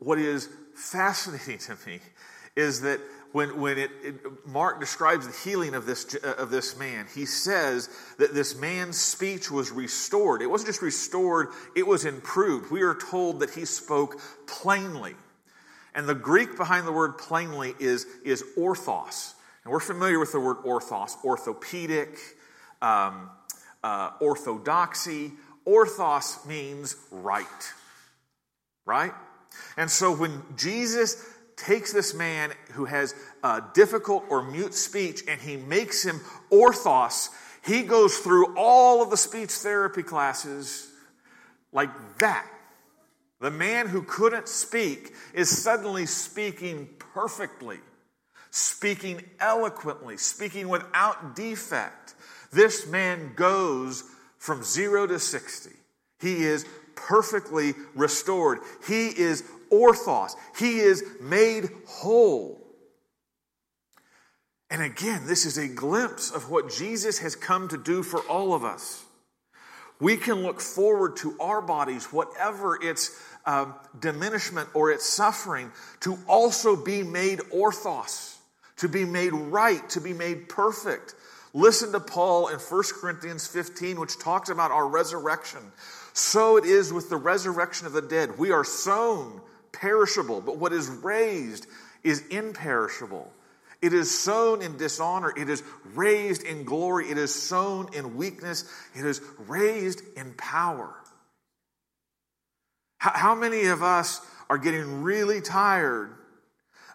what 0.00 0.18
is 0.18 0.48
fascinating 0.74 1.58
to 1.58 1.76
me 1.86 2.00
is 2.56 2.80
that 2.82 3.00
when, 3.34 3.60
when 3.60 3.78
it, 3.78 3.90
it, 4.04 4.46
Mark 4.46 4.78
describes 4.78 5.26
the 5.26 5.50
healing 5.50 5.74
of 5.74 5.86
this, 5.86 6.14
uh, 6.22 6.34
of 6.38 6.50
this 6.50 6.78
man, 6.78 7.06
he 7.12 7.26
says 7.26 7.88
that 8.18 8.32
this 8.32 8.56
man's 8.56 8.96
speech 8.96 9.50
was 9.50 9.72
restored. 9.72 10.40
It 10.40 10.46
wasn't 10.46 10.68
just 10.68 10.82
restored, 10.82 11.48
it 11.74 11.84
was 11.84 12.04
improved. 12.04 12.70
We 12.70 12.82
are 12.82 12.94
told 12.94 13.40
that 13.40 13.50
he 13.50 13.64
spoke 13.64 14.20
plainly. 14.46 15.16
And 15.96 16.08
the 16.08 16.14
Greek 16.14 16.56
behind 16.56 16.86
the 16.86 16.92
word 16.92 17.18
plainly 17.18 17.74
is, 17.80 18.06
is 18.24 18.44
orthos. 18.56 19.34
And 19.64 19.72
we're 19.72 19.80
familiar 19.80 20.20
with 20.20 20.30
the 20.30 20.38
word 20.38 20.58
orthos, 20.58 21.16
orthopedic, 21.24 22.16
um, 22.80 23.30
uh, 23.82 24.10
orthodoxy. 24.20 25.32
Orthos 25.66 26.46
means 26.46 26.94
right. 27.10 27.72
Right? 28.86 29.12
And 29.76 29.90
so 29.90 30.14
when 30.14 30.40
Jesus 30.56 31.33
takes 31.56 31.92
this 31.92 32.14
man 32.14 32.52
who 32.72 32.84
has 32.84 33.14
difficult 33.74 34.24
or 34.28 34.42
mute 34.42 34.74
speech 34.74 35.22
and 35.28 35.40
he 35.40 35.56
makes 35.56 36.04
him 36.04 36.20
orthos. 36.50 37.28
He 37.64 37.82
goes 37.82 38.18
through 38.18 38.54
all 38.56 39.02
of 39.02 39.10
the 39.10 39.16
speech 39.16 39.50
therapy 39.50 40.02
classes 40.02 40.90
like 41.72 41.90
that. 42.18 42.46
The 43.40 43.50
man 43.50 43.88
who 43.88 44.02
couldn't 44.02 44.48
speak 44.48 45.14
is 45.32 45.48
suddenly 45.62 46.06
speaking 46.06 46.88
perfectly, 46.98 47.78
speaking 48.50 49.22
eloquently, 49.40 50.16
speaking 50.16 50.68
without 50.68 51.36
defect. 51.36 52.14
This 52.52 52.86
man 52.86 53.32
goes 53.34 54.04
from 54.38 54.62
zero 54.62 55.06
to 55.06 55.18
60. 55.18 55.70
He 56.20 56.44
is 56.44 56.64
perfectly 56.94 57.74
restored. 57.94 58.60
He 58.86 59.08
is 59.08 59.42
orthos. 59.74 60.34
He 60.58 60.78
is 60.78 61.04
made 61.20 61.68
whole. 61.86 62.64
And 64.70 64.82
again, 64.82 65.26
this 65.26 65.44
is 65.46 65.58
a 65.58 65.68
glimpse 65.68 66.30
of 66.30 66.50
what 66.50 66.70
Jesus 66.70 67.18
has 67.18 67.36
come 67.36 67.68
to 67.68 67.78
do 67.78 68.02
for 68.02 68.20
all 68.20 68.54
of 68.54 68.64
us. 68.64 69.04
We 70.00 70.16
can 70.16 70.42
look 70.42 70.60
forward 70.60 71.16
to 71.18 71.36
our 71.38 71.62
bodies, 71.62 72.06
whatever 72.06 72.82
its 72.82 73.16
um, 73.46 73.74
diminishment 74.00 74.68
or 74.74 74.90
its 74.90 75.08
suffering, 75.08 75.70
to 76.00 76.18
also 76.26 76.74
be 76.74 77.02
made 77.02 77.38
orthos, 77.54 78.36
to 78.78 78.88
be 78.88 79.04
made 79.04 79.32
right, 79.32 79.88
to 79.90 80.00
be 80.00 80.12
made 80.12 80.48
perfect. 80.48 81.14
Listen 81.52 81.92
to 81.92 82.00
Paul 82.00 82.48
in 82.48 82.58
1 82.58 82.82
Corinthians 83.00 83.46
15, 83.46 84.00
which 84.00 84.18
talks 84.18 84.48
about 84.48 84.72
our 84.72 84.88
resurrection. 84.88 85.60
So 86.12 86.56
it 86.56 86.64
is 86.64 86.92
with 86.92 87.10
the 87.10 87.16
resurrection 87.16 87.86
of 87.86 87.92
the 87.92 88.02
dead. 88.02 88.38
We 88.38 88.50
are 88.50 88.64
sown 88.64 89.40
perishable, 89.84 90.40
but 90.40 90.56
what 90.56 90.72
is 90.72 90.88
raised 90.88 91.66
is 92.02 92.26
imperishable. 92.28 93.30
It 93.82 93.92
is 93.92 94.10
sown 94.10 94.62
in 94.62 94.78
dishonor. 94.78 95.30
It 95.36 95.50
is 95.50 95.62
raised 95.94 96.42
in 96.42 96.64
glory. 96.64 97.10
It 97.10 97.18
is 97.18 97.34
sown 97.34 97.90
in 97.92 98.16
weakness. 98.16 98.64
It 98.94 99.04
is 99.04 99.20
raised 99.46 100.00
in 100.16 100.32
power. 100.38 100.94
How 102.96 103.34
many 103.34 103.66
of 103.66 103.82
us 103.82 104.22
are 104.48 104.56
getting 104.56 105.02
really 105.02 105.42
tired 105.42 106.14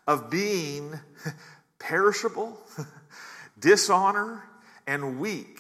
of 0.08 0.32
being 0.32 1.00
perishable, 1.80 2.60
dishonor, 3.60 4.44
and 4.88 5.20
weak? 5.20 5.60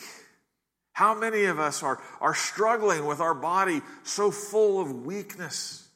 How 0.93 1.13
many 1.13 1.43
of 1.45 1.59
us 1.59 1.83
are, 1.83 2.01
are 2.21 2.33
struggling 2.33 3.05
with 3.05 3.19
our 3.19 3.35
body 3.35 3.81
so 4.01 4.31
full 4.31 4.81
of 4.81 5.05
weakness? 5.05 5.88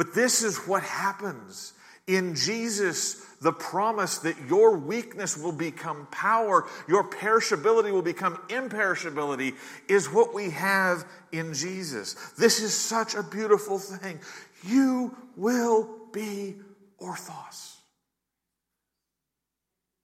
But 0.00 0.14
this 0.14 0.42
is 0.42 0.56
what 0.66 0.82
happens 0.82 1.74
in 2.06 2.34
Jesus 2.34 3.22
the 3.42 3.52
promise 3.52 4.16
that 4.20 4.34
your 4.48 4.78
weakness 4.78 5.36
will 5.36 5.52
become 5.52 6.08
power, 6.10 6.66
your 6.88 7.04
perishability 7.04 7.92
will 7.92 8.00
become 8.00 8.36
imperishability, 8.48 9.56
is 9.88 10.10
what 10.10 10.32
we 10.32 10.48
have 10.52 11.04
in 11.32 11.52
Jesus. 11.52 12.14
This 12.38 12.62
is 12.62 12.74
such 12.74 13.14
a 13.14 13.22
beautiful 13.22 13.78
thing. 13.78 14.20
You 14.62 15.14
will 15.36 15.90
be 16.14 16.56
orthos 16.98 17.76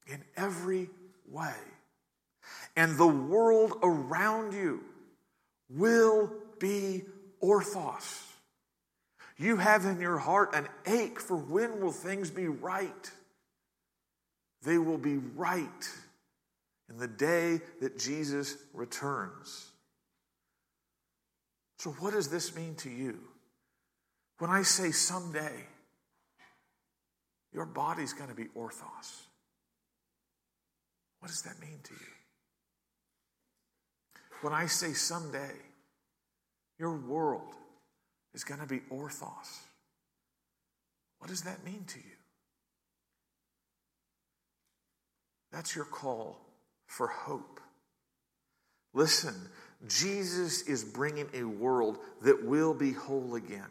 in 0.06 0.22
every 0.36 0.90
way. 1.26 1.54
And 2.76 2.98
the 2.98 3.06
world 3.06 3.78
around 3.82 4.52
you 4.52 4.84
will 5.70 6.30
be 6.58 7.04
orthos. 7.42 8.25
You 9.38 9.56
have 9.56 9.84
in 9.84 10.00
your 10.00 10.18
heart 10.18 10.54
an 10.54 10.68
ache 10.86 11.20
for 11.20 11.36
when 11.36 11.80
will 11.80 11.92
things 11.92 12.30
be 12.30 12.48
right? 12.48 13.10
They 14.62 14.78
will 14.78 14.98
be 14.98 15.18
right 15.18 15.90
in 16.88 16.96
the 16.96 17.08
day 17.08 17.60
that 17.80 17.98
Jesus 17.98 18.56
returns. 18.72 19.70
So, 21.78 21.90
what 21.90 22.14
does 22.14 22.28
this 22.28 22.56
mean 22.56 22.74
to 22.76 22.90
you? 22.90 23.18
When 24.38 24.50
I 24.50 24.62
say 24.62 24.90
someday, 24.90 25.66
your 27.52 27.66
body's 27.66 28.12
going 28.12 28.30
to 28.30 28.34
be 28.34 28.46
orthos. 28.56 29.26
What 31.20 31.28
does 31.28 31.42
that 31.42 31.60
mean 31.60 31.78
to 31.84 31.92
you? 31.94 32.12
When 34.42 34.52
I 34.52 34.66
say 34.66 34.92
someday, 34.92 35.52
your 36.78 36.96
world 36.96 37.54
is 38.36 38.44
going 38.44 38.60
to 38.60 38.66
be 38.66 38.80
orthos. 38.92 39.62
What 41.18 41.28
does 41.28 41.42
that 41.42 41.64
mean 41.64 41.84
to 41.88 41.98
you? 41.98 42.16
That's 45.50 45.74
your 45.74 45.86
call 45.86 46.38
for 46.86 47.06
hope. 47.06 47.60
Listen, 48.92 49.34
Jesus 49.88 50.62
is 50.62 50.84
bringing 50.84 51.28
a 51.32 51.44
world 51.44 51.98
that 52.22 52.44
will 52.44 52.74
be 52.74 52.92
whole 52.92 53.36
again. 53.36 53.70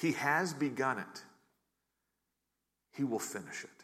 He 0.00 0.12
has 0.12 0.54
begun 0.54 0.98
it, 0.98 1.22
He 2.96 3.04
will 3.04 3.18
finish 3.18 3.64
it. 3.64 3.79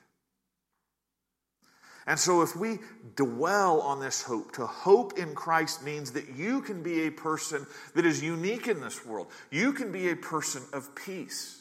And 2.06 2.18
so, 2.20 2.42
if 2.42 2.54
we 2.54 2.78
dwell 3.16 3.80
on 3.80 4.00
this 4.00 4.22
hope, 4.22 4.52
to 4.52 4.66
hope 4.66 5.18
in 5.18 5.34
Christ 5.34 5.82
means 5.84 6.12
that 6.12 6.36
you 6.36 6.60
can 6.60 6.82
be 6.82 7.06
a 7.06 7.10
person 7.10 7.66
that 7.94 8.06
is 8.06 8.22
unique 8.22 8.68
in 8.68 8.80
this 8.80 9.04
world. 9.04 9.26
You 9.50 9.72
can 9.72 9.90
be 9.90 10.10
a 10.10 10.16
person 10.16 10.62
of 10.72 10.94
peace. 10.94 11.60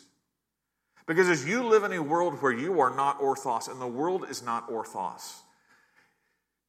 Because 1.08 1.30
as 1.30 1.46
you 1.46 1.68
live 1.68 1.84
in 1.84 1.94
a 1.94 2.02
world 2.02 2.42
where 2.42 2.52
you 2.52 2.80
are 2.80 2.96
not 2.96 3.20
orthos 3.20 3.70
and 3.70 3.82
the 3.82 3.88
world 3.88 4.26
is 4.30 4.44
not 4.44 4.70
orthos, 4.70 5.34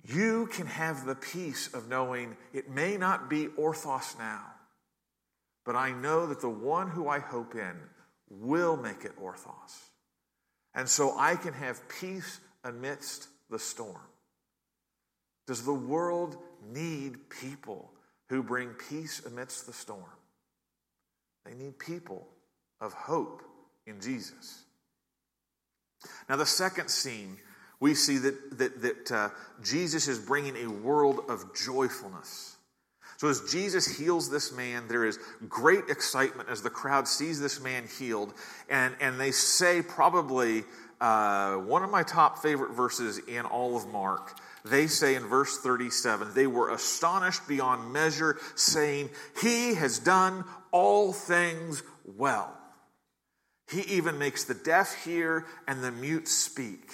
you 0.02 0.46
can 0.52 0.66
have 0.66 1.04
the 1.04 1.14
peace 1.14 1.72
of 1.74 1.88
knowing 1.88 2.36
it 2.52 2.70
may 2.70 2.96
not 2.96 3.28
be 3.28 3.46
orthos 3.46 4.18
now, 4.18 4.44
but 5.64 5.74
I 5.74 5.92
know 5.92 6.26
that 6.26 6.40
the 6.40 6.48
one 6.48 6.88
who 6.88 7.08
I 7.08 7.18
hope 7.18 7.54
in 7.54 7.76
will 8.30 8.76
make 8.76 9.04
it 9.04 9.18
orthos. 9.20 9.90
And 10.74 10.88
so 10.88 11.18
I 11.18 11.36
can 11.36 11.54
have 11.54 11.88
peace 11.88 12.40
amidst 12.62 13.28
the 13.50 13.58
storm. 13.58 14.00
Does 15.46 15.64
the 15.64 15.74
world 15.74 16.36
need 16.72 17.30
people 17.30 17.90
who 18.28 18.42
bring 18.42 18.70
peace 18.70 19.24
amidst 19.24 19.66
the 19.66 19.72
storm? 19.72 20.02
They 21.44 21.54
need 21.54 21.78
people 21.78 22.26
of 22.80 22.92
hope 22.92 23.42
in 23.86 24.00
Jesus. 24.00 24.64
Now, 26.28 26.36
the 26.36 26.46
second 26.46 26.88
scene, 26.88 27.38
we 27.78 27.94
see 27.94 28.18
that, 28.18 28.58
that, 28.58 28.82
that 28.82 29.12
uh, 29.12 29.28
Jesus 29.62 30.08
is 30.08 30.18
bringing 30.18 30.56
a 30.56 30.70
world 30.70 31.20
of 31.28 31.54
joyfulness. 31.54 32.56
So, 33.18 33.28
as 33.28 33.40
Jesus 33.50 33.86
heals 33.96 34.30
this 34.30 34.52
man, 34.52 34.88
there 34.88 35.04
is 35.04 35.18
great 35.48 35.88
excitement 35.88 36.50
as 36.50 36.62
the 36.62 36.70
crowd 36.70 37.08
sees 37.08 37.40
this 37.40 37.60
man 37.60 37.84
healed. 37.98 38.34
And, 38.68 38.94
and 39.00 39.18
they 39.18 39.30
say, 39.30 39.80
probably 39.80 40.64
uh, 41.00 41.56
one 41.56 41.82
of 41.82 41.90
my 41.90 42.02
top 42.02 42.38
favorite 42.38 42.72
verses 42.72 43.18
in 43.18 43.44
all 43.44 43.76
of 43.76 43.86
Mark. 43.88 44.38
They 44.64 44.86
say 44.86 45.14
in 45.14 45.26
verse 45.26 45.58
37 45.58 46.32
they 46.34 46.46
were 46.46 46.70
astonished 46.70 47.46
beyond 47.46 47.92
measure, 47.92 48.38
saying, 48.54 49.10
He 49.40 49.74
has 49.74 49.98
done 49.98 50.44
all 50.72 51.12
things 51.12 51.82
well. 52.04 52.56
He 53.70 53.80
even 53.96 54.18
makes 54.18 54.44
the 54.44 54.54
deaf 54.54 55.04
hear 55.04 55.44
and 55.66 55.82
the 55.82 55.90
mute 55.90 56.28
speak. 56.28 56.90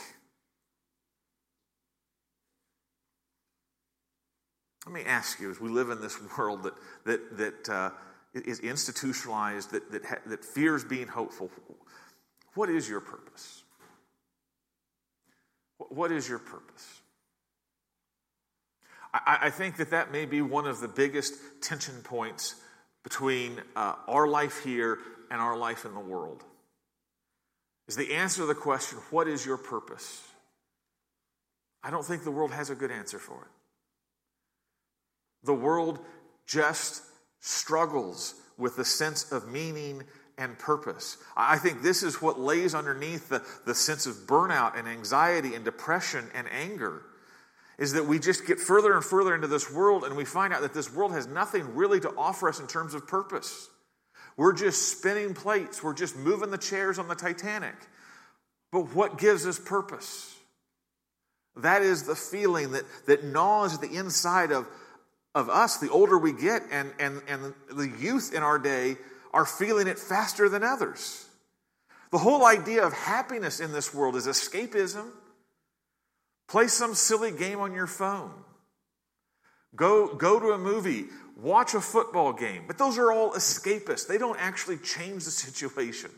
Let 4.86 4.94
me 4.94 5.02
ask 5.04 5.38
you, 5.38 5.50
as 5.50 5.60
we 5.60 5.68
live 5.68 5.90
in 5.90 6.00
this 6.00 6.18
world 6.38 6.64
that, 6.64 6.74
that, 7.04 7.36
that 7.38 7.68
uh, 7.68 7.90
is 8.34 8.60
institutionalized, 8.60 9.70
that, 9.72 9.92
that, 9.92 10.22
that 10.26 10.44
fears 10.44 10.84
being 10.84 11.06
hopeful, 11.06 11.50
what 12.54 12.68
is 12.68 12.88
your 12.88 13.00
purpose? 13.00 13.61
What 15.90 16.12
is 16.12 16.28
your 16.28 16.38
purpose? 16.38 17.00
I, 19.12 19.38
I 19.42 19.50
think 19.50 19.76
that 19.76 19.90
that 19.90 20.12
may 20.12 20.24
be 20.24 20.42
one 20.42 20.66
of 20.66 20.80
the 20.80 20.88
biggest 20.88 21.34
tension 21.60 21.96
points 22.02 22.56
between 23.02 23.60
uh, 23.76 23.94
our 24.08 24.26
life 24.26 24.62
here 24.62 24.98
and 25.30 25.40
our 25.40 25.56
life 25.56 25.84
in 25.84 25.94
the 25.94 26.00
world 26.00 26.44
is 27.88 27.96
the 27.96 28.14
answer 28.14 28.42
to 28.42 28.46
the 28.46 28.54
question, 28.54 28.98
What 29.10 29.28
is 29.28 29.44
your 29.44 29.56
purpose? 29.56 30.22
I 31.82 31.90
don't 31.90 32.04
think 32.04 32.24
the 32.24 32.30
world 32.30 32.52
has 32.52 32.70
a 32.70 32.74
good 32.74 32.90
answer 32.90 33.18
for 33.18 33.42
it. 33.42 33.50
The 35.44 35.54
world 35.54 35.98
just 36.46 37.02
struggles 37.40 38.34
with 38.56 38.76
the 38.76 38.84
sense 38.84 39.32
of 39.32 39.48
meaning 39.48 40.04
and 40.38 40.58
purpose. 40.58 41.18
I 41.36 41.58
think 41.58 41.82
this 41.82 42.02
is 42.02 42.20
what 42.20 42.40
lays 42.40 42.74
underneath 42.74 43.28
the, 43.28 43.42
the 43.66 43.74
sense 43.74 44.06
of 44.06 44.14
burnout 44.26 44.78
and 44.78 44.88
anxiety 44.88 45.54
and 45.54 45.64
depression 45.64 46.28
and 46.34 46.46
anger. 46.50 47.02
Is 47.78 47.94
that 47.94 48.06
we 48.06 48.18
just 48.18 48.46
get 48.46 48.60
further 48.60 48.94
and 48.94 49.04
further 49.04 49.34
into 49.34 49.46
this 49.46 49.72
world 49.72 50.04
and 50.04 50.16
we 50.16 50.24
find 50.24 50.52
out 50.52 50.62
that 50.62 50.74
this 50.74 50.92
world 50.92 51.12
has 51.12 51.26
nothing 51.26 51.74
really 51.74 52.00
to 52.00 52.10
offer 52.16 52.48
us 52.48 52.60
in 52.60 52.66
terms 52.66 52.94
of 52.94 53.06
purpose. 53.06 53.68
We're 54.36 54.52
just 54.52 54.98
spinning 54.98 55.34
plates, 55.34 55.82
we're 55.82 55.94
just 55.94 56.16
moving 56.16 56.50
the 56.50 56.58
chairs 56.58 56.98
on 56.98 57.08
the 57.08 57.14
Titanic. 57.14 57.74
But 58.70 58.94
what 58.94 59.18
gives 59.18 59.46
us 59.46 59.58
purpose? 59.58 60.34
That 61.56 61.82
is 61.82 62.04
the 62.04 62.16
feeling 62.16 62.72
that, 62.72 62.84
that 63.06 63.24
gnaws 63.24 63.74
at 63.74 63.80
the 63.82 63.94
inside 63.94 64.52
of, 64.52 64.66
of 65.34 65.50
us 65.50 65.78
the 65.78 65.90
older 65.90 66.16
we 66.16 66.32
get, 66.32 66.62
and, 66.70 66.90
and, 66.98 67.20
and 67.28 67.54
the 67.70 67.88
youth 67.88 68.32
in 68.34 68.42
our 68.42 68.58
day 68.58 68.96
are 69.32 69.46
feeling 69.46 69.86
it 69.86 69.98
faster 69.98 70.48
than 70.48 70.62
others. 70.62 71.26
The 72.10 72.18
whole 72.18 72.44
idea 72.44 72.84
of 72.84 72.92
happiness 72.92 73.60
in 73.60 73.72
this 73.72 73.94
world 73.94 74.16
is 74.16 74.26
escapism. 74.26 75.08
Play 76.48 76.68
some 76.68 76.94
silly 76.94 77.32
game 77.32 77.60
on 77.60 77.72
your 77.72 77.86
phone. 77.86 78.32
Go, 79.74 80.14
go 80.14 80.38
to 80.38 80.50
a 80.50 80.58
movie 80.58 81.06
watch 81.42 81.74
a 81.74 81.80
football 81.80 82.32
game. 82.32 82.64
But 82.66 82.78
those 82.78 82.98
are 82.98 83.12
all 83.12 83.32
escapists, 83.32 84.06
they 84.06 84.18
don't 84.18 84.38
actually 84.38 84.78
change 84.78 85.24
the 85.24 85.30
situation. 85.30 86.10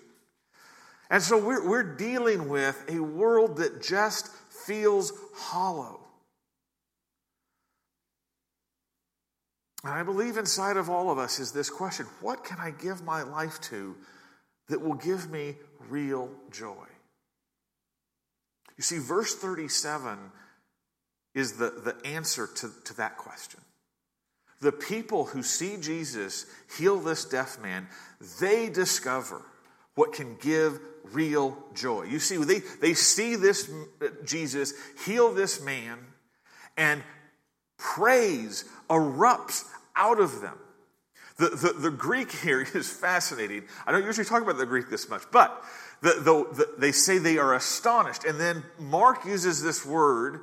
And 1.11 1.23
so 1.23 1.39
we're, 1.39 1.67
we're 1.69 1.97
dealing 1.97 2.49
with 2.49 2.83
a 2.89 2.99
world 2.99 3.59
that 3.59 3.83
just 3.83 4.29
feels 4.29 5.13
hollow. 5.35 6.01
And 9.85 9.93
I 9.93 10.03
believe 10.03 10.39
inside 10.39 10.79
of 10.79 10.89
all 10.89 11.11
of 11.11 11.19
us 11.19 11.39
is 11.39 11.53
this 11.53 11.71
question 11.71 12.07
what 12.21 12.43
can 12.43 12.59
I 12.59 12.71
give 12.71 13.05
my 13.05 13.23
life 13.23 13.61
to 13.63 13.95
that 14.69 14.81
will 14.81 14.95
give 14.95 15.31
me 15.31 15.57
real 15.89 16.31
joy? 16.51 16.87
You 18.77 18.83
see, 18.83 18.99
verse 18.99 19.35
37 19.35 20.19
is 21.35 21.53
the, 21.53 21.71
the 21.71 22.09
answer 22.09 22.47
to, 22.47 22.71
to 22.85 22.97
that 22.97 23.19
question. 23.19 23.61
The 24.61 24.73
people 24.73 25.27
who 25.27 25.43
see 25.43 25.77
Jesus 25.77 26.47
heal 26.79 26.99
this 26.99 27.27
deaf 27.27 27.61
man, 27.61 27.87
they 28.41 28.71
discover 28.71 29.43
what 29.95 30.15
can 30.15 30.37
give 30.41 30.81
real 31.13 31.59
joy. 31.75 32.05
You 32.05 32.19
see, 32.19 32.37
they, 32.39 32.61
they 32.81 32.95
see 32.95 33.37
this 33.37 33.71
Jesus 34.25 34.73
heal 35.05 35.35
this 35.35 35.63
man, 35.63 35.99
and 36.77 37.03
praise 37.77 38.65
erupts 38.89 39.65
out 39.97 40.21
of 40.21 40.41
them. 40.41 40.59
The, 41.37 41.49
the, 41.49 41.73
the, 41.73 41.91
Greek 41.91 42.31
here 42.31 42.61
is 42.75 42.89
fascinating. 42.89 43.65
I 43.87 43.93
don't 43.93 44.05
usually 44.05 44.25
talk 44.25 44.43
about 44.43 44.59
the 44.59 44.67
Greek 44.67 44.89
this 44.89 45.09
much, 45.09 45.23
but 45.33 45.63
the, 46.01 46.11
the, 46.21 46.75
they 46.79 46.93
say 46.93 47.19
they 47.19 47.39
are 47.39 47.55
astonished. 47.55 48.25
And 48.25 48.39
then 48.39 48.63
Mark 48.79 49.25
uses 49.25 49.63
this 49.63 49.85
word 49.85 50.41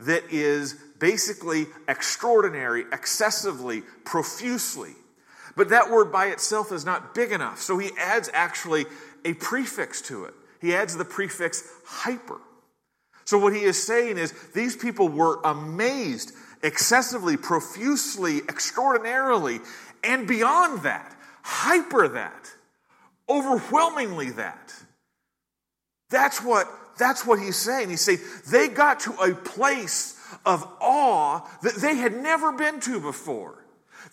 that 0.00 0.24
is 0.30 0.74
basically 0.98 1.66
extraordinary, 1.88 2.84
excessively, 2.92 3.82
profusely. 4.04 4.92
But 5.56 5.68
that 5.68 5.90
word 5.90 6.10
by 6.10 6.26
itself 6.26 6.72
is 6.72 6.84
not 6.84 7.14
big 7.14 7.32
enough. 7.32 7.60
So 7.60 7.78
he 7.78 7.90
adds 7.98 8.28
actually 8.32 8.86
a 9.24 9.34
prefix 9.34 10.02
to 10.02 10.24
it. 10.24 10.34
He 10.60 10.74
adds 10.74 10.96
the 10.96 11.04
prefix 11.04 11.62
hyper. 11.86 12.40
So 13.24 13.38
what 13.38 13.54
he 13.54 13.62
is 13.62 13.82
saying 13.82 14.18
is 14.18 14.32
these 14.54 14.76
people 14.76 15.08
were 15.08 15.40
amazed 15.42 16.32
excessively, 16.64 17.36
profusely, 17.36 18.38
extraordinarily, 18.48 19.60
and 20.02 20.26
beyond 20.26 20.82
that, 20.82 21.14
hyper 21.42 22.08
that, 22.08 22.52
overwhelmingly 23.28 24.30
that. 24.30 24.74
That's 26.10 26.42
what, 26.42 26.66
that's 26.98 27.26
what 27.26 27.38
he's 27.38 27.56
saying. 27.56 27.90
He's 27.90 28.00
saying 28.00 28.18
they 28.50 28.68
got 28.68 29.00
to 29.00 29.12
a 29.14 29.34
place 29.34 30.18
of 30.44 30.66
awe 30.80 31.46
that 31.62 31.76
they 31.76 31.96
had 31.96 32.16
never 32.16 32.52
been 32.52 32.80
to 32.80 32.98
before. 32.98 33.64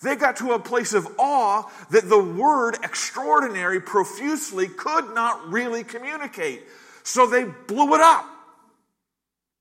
They 0.02 0.16
got 0.16 0.36
to 0.38 0.52
a 0.52 0.58
place 0.58 0.94
of 0.94 1.06
awe 1.18 1.70
that 1.90 2.08
the 2.08 2.22
word 2.22 2.76
extraordinary 2.82 3.80
profusely 3.80 4.68
could 4.68 5.14
not 5.14 5.50
really 5.50 5.84
communicate. 5.84 6.62
So 7.02 7.26
they 7.26 7.44
blew 7.44 7.94
it 7.94 8.00
up. 8.00 8.26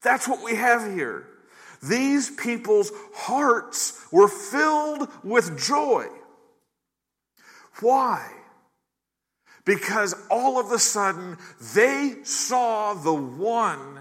That's 0.01 0.27
what 0.27 0.43
we 0.43 0.55
have 0.55 0.93
here. 0.93 1.27
These 1.81 2.29
people's 2.31 2.91
hearts 3.13 3.99
were 4.11 4.27
filled 4.27 5.09
with 5.23 5.59
joy. 5.59 6.07
Why? 7.79 8.31
Because 9.65 10.13
all 10.29 10.59
of 10.59 10.71
a 10.71 10.79
sudden 10.79 11.37
they 11.73 12.17
saw 12.23 12.93
the 12.93 13.13
one 13.13 13.99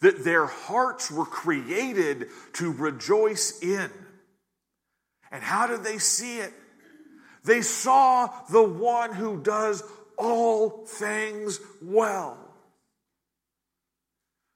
that 0.00 0.24
their 0.24 0.46
hearts 0.46 1.10
were 1.10 1.26
created 1.26 2.28
to 2.54 2.72
rejoice 2.72 3.60
in. 3.60 3.90
And 5.30 5.42
how 5.42 5.66
did 5.66 5.84
they 5.84 5.98
see 5.98 6.38
it? 6.38 6.52
They 7.44 7.62
saw 7.62 8.28
the 8.50 8.62
one 8.62 9.12
who 9.14 9.40
does 9.40 9.82
all 10.16 10.84
things 10.86 11.60
well. 11.82 12.49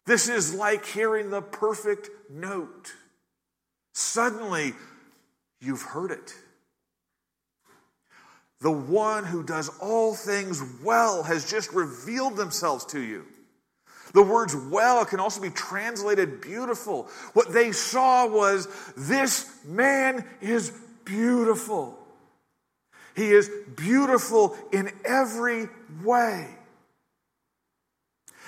This 0.07 0.29
is 0.29 0.55
like 0.55 0.85
hearing 0.85 1.31
the 1.31 1.41
perfect 1.41 2.11
note. 2.31 2.93
Suddenly, 3.95 4.75
you've 5.61 5.83
heard 5.83 6.11
it. 6.11 6.35
The 8.61 8.71
one 8.71 9.25
who 9.25 9.43
does 9.43 9.71
all 9.81 10.15
things 10.15 10.63
well 10.83 11.23
has 11.23 11.51
just 11.51 11.73
revealed 11.73 12.37
themselves 12.37 12.85
to 12.87 13.01
you. 13.01 13.25
The 14.13 14.23
words 14.23 14.55
well 14.55 15.05
can 15.05 15.21
also 15.21 15.41
be 15.41 15.51
translated 15.51 16.41
beautiful. 16.41 17.09
What 17.33 17.53
they 17.53 17.73
saw 17.73 18.27
was 18.27 18.69
this 18.97 19.51
man 19.65 20.25
is 20.41 20.73
beautiful. 21.05 21.99
He 23.17 23.31
is 23.31 23.51
beautiful 23.77 24.57
in 24.73 24.91
every 25.05 25.69
way. 26.03 26.49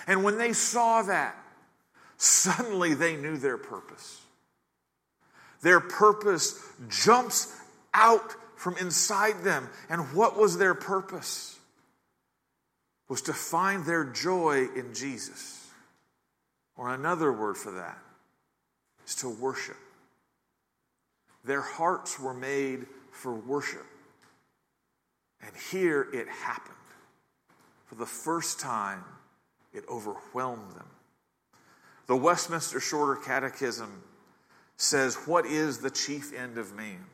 And 0.07 0.23
when 0.23 0.39
they 0.39 0.53
saw 0.53 1.03
that, 1.03 1.37
suddenly 2.17 2.95
they 2.95 3.17
knew 3.17 3.37
their 3.37 3.59
purpose. 3.59 4.21
Their 5.63 5.81
purpose 5.81 6.63
jumps 6.89 7.55
out 7.95 8.35
from 8.57 8.77
inside 8.79 9.43
them. 9.43 9.69
And 9.89 10.15
what 10.15 10.37
was 10.39 10.59
their 10.59 10.75
purpose? 10.75 11.59
Was 13.09 13.23
to 13.23 13.33
find 13.33 13.85
their 13.85 14.05
joy 14.05 14.67
in 14.75 14.95
Jesus. 14.95 15.69
Or 16.77 16.93
another 16.93 17.33
word 17.33 17.57
for 17.57 17.73
that 17.73 17.99
is 19.07 19.15
to 19.17 19.29
worship. 19.29 19.77
Their 21.45 21.63
hearts 21.63 22.19
were 22.19 22.35
made 22.35 22.87
for 23.13 23.33
worship. 23.33 23.87
And 25.41 25.53
here 25.71 26.09
it 26.13 26.29
happened. 26.29 26.75
For 27.87 27.95
the 27.95 28.07
first 28.07 28.59
time, 28.59 29.05
it 29.73 29.85
overwhelmed 29.89 30.73
them. 30.73 30.89
The 32.07 32.17
Westminster 32.17 32.81
Shorter 32.81 33.21
Catechism 33.21 34.03
says, 34.77 35.17
What 35.27 35.47
is 35.47 35.79
the 35.79 35.91
chief 35.91 36.33
end 36.33 36.59
of 36.59 36.75
man? 36.75 37.05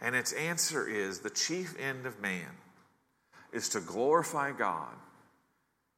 And 0.00 0.16
its 0.16 0.32
answer 0.32 0.86
is 0.86 1.20
the 1.20 1.30
chief 1.30 1.78
end 1.78 2.06
of 2.06 2.20
man 2.20 2.48
is 3.52 3.68
to 3.70 3.80
glorify 3.80 4.50
God 4.52 4.94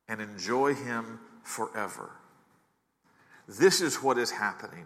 and 0.09 0.20
enjoy 0.20 0.74
Him 0.74 1.20
forever. 1.42 2.11
This 3.48 3.81
is 3.81 4.03
what 4.03 4.18
is 4.18 4.31
happening. 4.31 4.85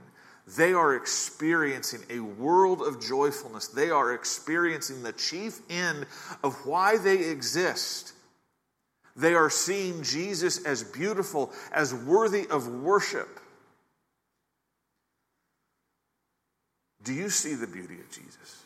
They 0.56 0.72
are 0.72 0.94
experiencing 0.94 2.00
a 2.08 2.20
world 2.20 2.80
of 2.80 3.02
joyfulness. 3.02 3.68
They 3.68 3.90
are 3.90 4.14
experiencing 4.14 5.02
the 5.02 5.12
chief 5.12 5.60
end 5.68 6.06
of 6.42 6.54
why 6.64 6.96
they 6.96 7.28
exist 7.28 8.14
they 9.18 9.34
are 9.34 9.50
seeing 9.50 10.04
Jesus 10.04 10.64
as 10.64 10.84
beautiful, 10.84 11.52
as 11.72 11.92
worthy 11.92 12.46
of 12.46 12.68
worship. 12.68 13.40
Do 17.02 17.12
you 17.12 17.28
see 17.28 17.54
the 17.54 17.66
beauty 17.66 17.98
of 17.98 18.08
Jesus? 18.10 18.62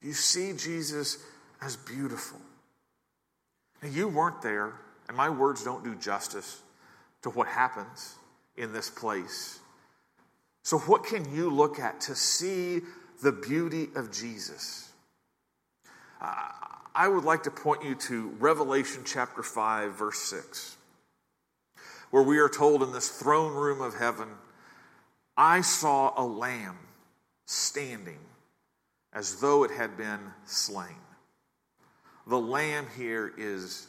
Do 0.00 0.08
you 0.08 0.14
see 0.14 0.54
Jesus 0.54 1.18
as 1.60 1.76
beautiful? 1.76 2.40
Now, 3.82 3.90
you 3.90 4.08
weren't 4.08 4.40
there, 4.40 4.72
and 5.06 5.14
my 5.14 5.28
words 5.28 5.62
don't 5.62 5.84
do 5.84 5.94
justice 5.94 6.62
to 7.22 7.30
what 7.30 7.46
happens 7.46 8.14
in 8.56 8.72
this 8.72 8.88
place. 8.88 9.60
So, 10.62 10.78
what 10.78 11.04
can 11.04 11.34
you 11.34 11.50
look 11.50 11.78
at 11.78 12.00
to 12.02 12.14
see 12.14 12.80
the 13.22 13.32
beauty 13.32 13.88
of 13.96 14.10
Jesus? 14.10 14.88
Uh, 16.18 16.48
I 16.94 17.08
would 17.08 17.24
like 17.24 17.44
to 17.44 17.50
point 17.50 17.84
you 17.84 17.94
to 17.94 18.28
Revelation 18.38 19.02
chapter 19.06 19.42
5, 19.42 19.94
verse 19.94 20.18
6, 20.18 20.76
where 22.10 22.22
we 22.22 22.38
are 22.38 22.50
told 22.50 22.82
in 22.82 22.92
this 22.92 23.08
throne 23.08 23.54
room 23.54 23.80
of 23.80 23.94
heaven, 23.94 24.28
I 25.34 25.62
saw 25.62 26.12
a 26.14 26.24
lamb 26.24 26.76
standing 27.46 28.18
as 29.14 29.40
though 29.40 29.64
it 29.64 29.70
had 29.70 29.96
been 29.96 30.20
slain. 30.44 30.88
The 32.26 32.38
lamb 32.38 32.86
here 32.94 33.32
is, 33.38 33.86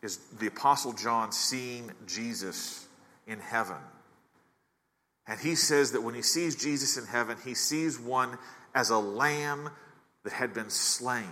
is 0.00 0.16
the 0.38 0.46
Apostle 0.46 0.94
John 0.94 1.32
seeing 1.32 1.90
Jesus 2.06 2.86
in 3.26 3.38
heaven. 3.38 3.76
And 5.26 5.38
he 5.38 5.56
says 5.56 5.92
that 5.92 6.02
when 6.02 6.14
he 6.14 6.22
sees 6.22 6.56
Jesus 6.56 6.96
in 6.96 7.04
heaven, 7.04 7.36
he 7.44 7.54
sees 7.54 8.00
one 8.00 8.38
as 8.74 8.88
a 8.88 8.98
lamb 8.98 9.68
that 10.24 10.32
had 10.32 10.54
been 10.54 10.70
slain 10.70 11.28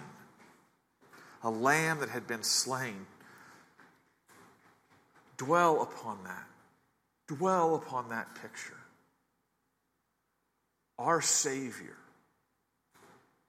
a 1.43 1.51
lamb 1.51 2.01
that 2.01 2.09
had 2.09 2.27
been 2.27 2.43
slain. 2.43 3.07
Dwell 5.37 5.83
upon 5.83 6.19
that. 6.25 6.47
Dwell 7.29 7.77
upon 7.77 8.09
that 8.09 8.35
picture. 8.41 8.77
Our 10.99 11.21
Savior 11.21 11.97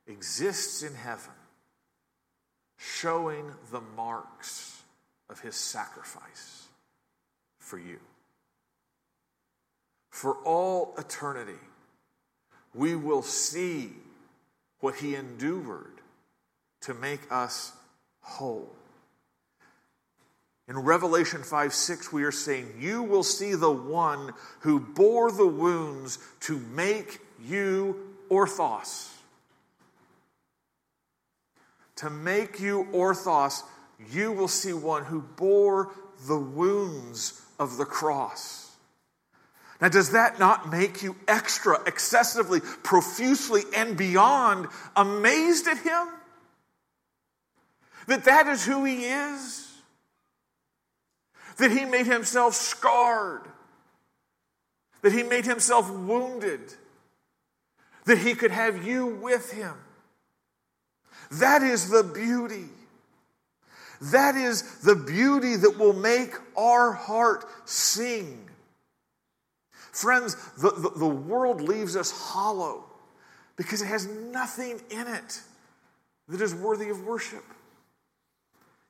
exists 0.06 0.84
in 0.84 0.94
heaven, 0.94 1.34
showing 2.78 3.52
the 3.72 3.82
marks 3.96 4.82
of 5.30 5.40
his 5.40 5.56
sacrifice 5.56 6.68
for 7.58 7.80
you. 7.80 8.00
For 10.10 10.34
all 10.44 10.94
eternity, 10.98 11.60
we 12.74 12.96
will 12.96 13.22
see 13.22 13.92
what 14.80 14.96
he 14.96 15.16
endured 15.16 16.02
to 16.82 16.94
make 16.94 17.22
us 17.32 17.72
whole. 18.30 18.70
In 20.68 20.78
Revelation 20.78 21.42
5 21.42 21.74
6, 21.74 22.14
we 22.14 22.24
are 22.24 22.32
saying, 22.32 22.74
You 22.80 23.02
will 23.02 23.24
see 23.24 23.56
the 23.56 23.72
one 23.72 24.34
who 24.60 24.80
bore 24.80 25.32
the 25.32 25.48
wounds 25.48 26.20
to 26.42 26.58
make 26.58 27.20
you 27.44 28.16
orthos. 28.30 29.12
To 31.98 32.10
make 32.10 32.60
you 32.60 32.88
orthos, 32.94 33.64
you 34.12 34.32
will 34.32 34.48
see 34.48 34.72
one 34.72 35.04
who 35.06 35.22
bore 35.22 35.92
the 36.28 36.38
wounds 36.38 37.42
of 37.58 37.78
the 37.78 37.86
cross. 37.86 38.70
Now, 39.82 39.90
does 39.90 40.12
that 40.12 40.40
not 40.40 40.70
make 40.70 41.02
you 41.02 41.16
extra, 41.28 41.82
excessively, 41.88 42.60
profusely, 42.84 43.64
and 43.76 43.98
beyond 43.98 44.68
amazed 44.96 45.68
at 45.68 45.78
him? 45.80 46.08
That 48.10 48.26
that 48.26 48.48
is 48.48 48.66
who 48.66 48.84
he 48.84 49.06
is? 49.06 49.70
that 51.60 51.72
he 51.72 51.86
made 51.86 52.08
himself 52.08 52.56
scarred, 52.56 53.44
that 55.02 55.12
he 55.12 55.24
made 55.24 55.46
himself 55.46 55.92
wounded, 55.92 56.62
that 58.06 58.18
he 58.18 58.34
could 58.34 58.52
have 58.52 58.86
you 58.86 59.06
with 59.06 59.52
him. 59.52 59.76
That 61.34 61.62
is 61.62 61.90
the 61.90 62.04
beauty. 62.04 62.70
That 64.02 64.36
is 64.36 64.80
the 64.80 64.96
beauty 64.96 65.58
that 65.58 65.78
will 65.78 65.94
make 65.94 66.34
our 66.58 66.94
heart 66.94 67.46
sing. 67.66 68.50
Friends, 69.92 70.36
the, 70.62 70.72
the, 70.72 70.90
the, 70.98 71.08
world 71.08 71.60
leaves 71.60 71.98
us 71.98 72.10
hollow 72.10 72.86
because 73.58 73.82
it 73.82 73.88
has 73.88 74.08
nothing 74.08 74.80
in 74.90 75.08
it 75.08 75.42
that 76.30 76.40
is 76.40 76.56
worthy 76.56 76.90
of 76.90 77.06
worship. 77.06 77.44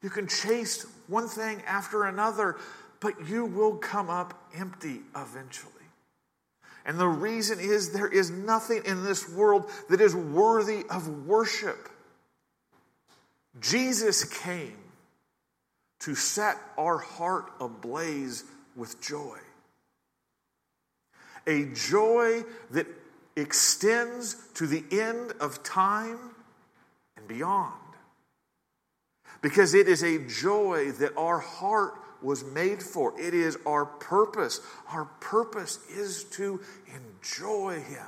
You 0.01 0.09
can 0.09 0.27
chase 0.27 0.85
one 1.07 1.27
thing 1.27 1.61
after 1.67 2.05
another, 2.05 2.57
but 2.99 3.27
you 3.27 3.45
will 3.45 3.75
come 3.75 4.09
up 4.09 4.33
empty 4.55 5.01
eventually. 5.15 5.73
And 6.85 6.97
the 6.97 7.07
reason 7.07 7.59
is 7.59 7.91
there 7.91 8.07
is 8.07 8.31
nothing 8.31 8.83
in 8.85 9.03
this 9.03 9.29
world 9.29 9.69
that 9.89 9.99
is 10.01 10.15
worthy 10.15 10.85
of 10.89 11.27
worship. 11.27 11.89
Jesus 13.59 14.23
came 14.23 14.77
to 15.99 16.15
set 16.15 16.55
our 16.77 16.97
heart 16.97 17.51
ablaze 17.59 18.45
with 18.75 19.01
joy. 19.01 19.37
A 21.45 21.65
joy 21.73 22.43
that 22.71 22.87
extends 23.35 24.35
to 24.55 24.65
the 24.65 24.83
end 24.91 25.33
of 25.41 25.61
time 25.63 26.17
and 27.17 27.27
beyond 27.27 27.73
because 29.41 29.73
it 29.73 29.87
is 29.87 30.03
a 30.03 30.19
joy 30.27 30.91
that 30.93 31.15
our 31.17 31.39
heart 31.39 31.93
was 32.21 32.43
made 32.43 32.83
for. 32.83 33.19
It 33.19 33.33
is 33.33 33.57
our 33.65 33.85
purpose. 33.85 34.59
Our 34.91 35.05
purpose 35.19 35.79
is 35.89 36.25
to 36.25 36.59
enjoy 36.93 37.79
Him. 37.81 38.07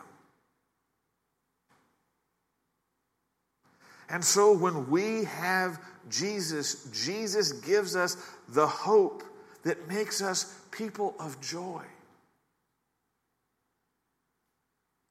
And 4.09 4.23
so 4.23 4.51
when 4.51 4.89
we 4.89 5.23
have 5.23 5.79
Jesus, 6.09 6.83
Jesus 6.91 7.53
gives 7.53 7.95
us 7.95 8.17
the 8.49 8.67
hope 8.67 9.23
that 9.63 9.87
makes 9.87 10.21
us 10.21 10.53
people 10.71 11.15
of 11.17 11.39
joy. 11.39 11.83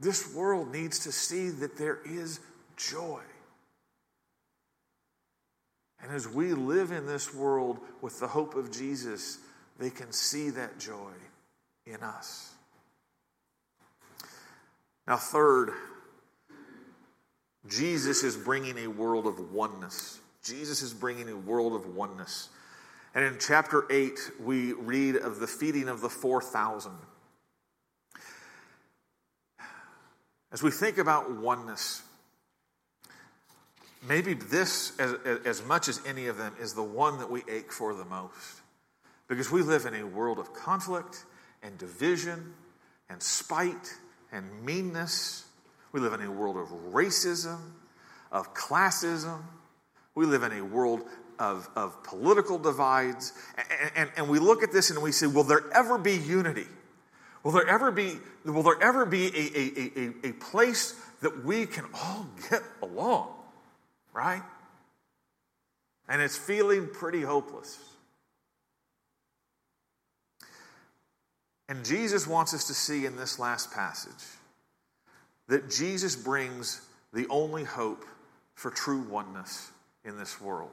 This 0.00 0.34
world 0.34 0.70
needs 0.72 0.98
to 1.00 1.12
see 1.12 1.48
that 1.48 1.78
there 1.78 1.98
is 2.04 2.40
joy. 2.76 3.20
And 6.02 6.12
as 6.12 6.28
we 6.28 6.54
live 6.54 6.92
in 6.92 7.06
this 7.06 7.34
world 7.34 7.78
with 8.00 8.20
the 8.20 8.28
hope 8.28 8.54
of 8.54 8.70
Jesus, 8.70 9.38
they 9.78 9.90
can 9.90 10.12
see 10.12 10.50
that 10.50 10.78
joy 10.78 11.12
in 11.86 12.02
us. 12.02 12.52
Now, 15.06 15.16
third, 15.16 15.70
Jesus 17.68 18.22
is 18.22 18.36
bringing 18.36 18.78
a 18.78 18.86
world 18.86 19.26
of 19.26 19.52
oneness. 19.52 20.20
Jesus 20.42 20.82
is 20.82 20.94
bringing 20.94 21.28
a 21.28 21.36
world 21.36 21.74
of 21.74 21.94
oneness. 21.94 22.48
And 23.14 23.24
in 23.24 23.36
chapter 23.38 23.84
8, 23.90 24.18
we 24.40 24.72
read 24.72 25.16
of 25.16 25.40
the 25.40 25.46
feeding 25.46 25.88
of 25.88 26.00
the 26.00 26.08
4,000. 26.08 26.92
As 30.52 30.62
we 30.62 30.70
think 30.70 30.98
about 30.98 31.30
oneness, 31.30 32.02
maybe 34.06 34.34
this, 34.34 34.98
as, 34.98 35.14
as 35.44 35.64
much 35.64 35.88
as 35.88 36.00
any 36.06 36.26
of 36.26 36.36
them, 36.36 36.54
is 36.60 36.74
the 36.74 36.82
one 36.82 37.18
that 37.18 37.30
we 37.30 37.42
ache 37.48 37.72
for 37.72 37.94
the 37.94 38.04
most. 38.04 38.60
Because 39.28 39.50
we 39.50 39.62
live 39.62 39.86
in 39.86 39.94
a 39.94 40.04
world 40.04 40.38
of 40.38 40.52
conflict 40.52 41.24
and 41.62 41.76
division 41.78 42.52
and 43.08 43.22
spite 43.22 43.94
and 44.32 44.64
meanness. 44.64 45.44
We 45.92 46.00
live 46.00 46.12
in 46.12 46.22
a 46.22 46.30
world 46.30 46.56
of 46.56 46.68
racism, 46.92 47.58
of 48.32 48.54
classism. 48.54 49.42
We 50.14 50.26
live 50.26 50.42
in 50.42 50.52
a 50.52 50.64
world 50.64 51.02
of, 51.38 51.68
of 51.76 52.02
political 52.02 52.58
divides. 52.58 53.32
And, 53.56 53.92
and, 53.96 54.10
and 54.16 54.28
we 54.28 54.38
look 54.38 54.62
at 54.62 54.72
this 54.72 54.90
and 54.90 55.00
we 55.02 55.12
say, 55.12 55.26
will 55.26 55.44
there 55.44 55.64
ever 55.72 55.98
be 55.98 56.16
unity? 56.16 56.66
Will 57.42 57.52
there 57.52 57.66
ever 57.66 57.90
be, 57.90 58.18
will 58.44 58.62
there 58.62 58.82
ever 58.82 59.06
be 59.06 59.26
a, 59.26 59.58
a, 59.58 60.26
a, 60.26 60.30
a 60.30 60.32
place 60.34 60.94
that 61.22 61.44
we 61.44 61.66
can 61.66 61.84
all 61.94 62.26
get 62.50 62.62
along? 62.82 63.34
Right? 64.12 64.42
And 66.08 66.20
it's 66.20 66.36
feeling 66.36 66.88
pretty 66.88 67.22
hopeless. 67.22 67.78
And 71.68 71.84
Jesus 71.84 72.26
wants 72.26 72.52
us 72.52 72.64
to 72.64 72.74
see 72.74 73.06
in 73.06 73.16
this 73.16 73.38
last 73.38 73.70
passage 73.72 74.12
that 75.46 75.70
Jesus 75.70 76.16
brings 76.16 76.80
the 77.12 77.26
only 77.28 77.64
hope 77.64 78.04
for 78.54 78.70
true 78.70 79.02
oneness 79.02 79.70
in 80.04 80.18
this 80.18 80.40
world. 80.40 80.72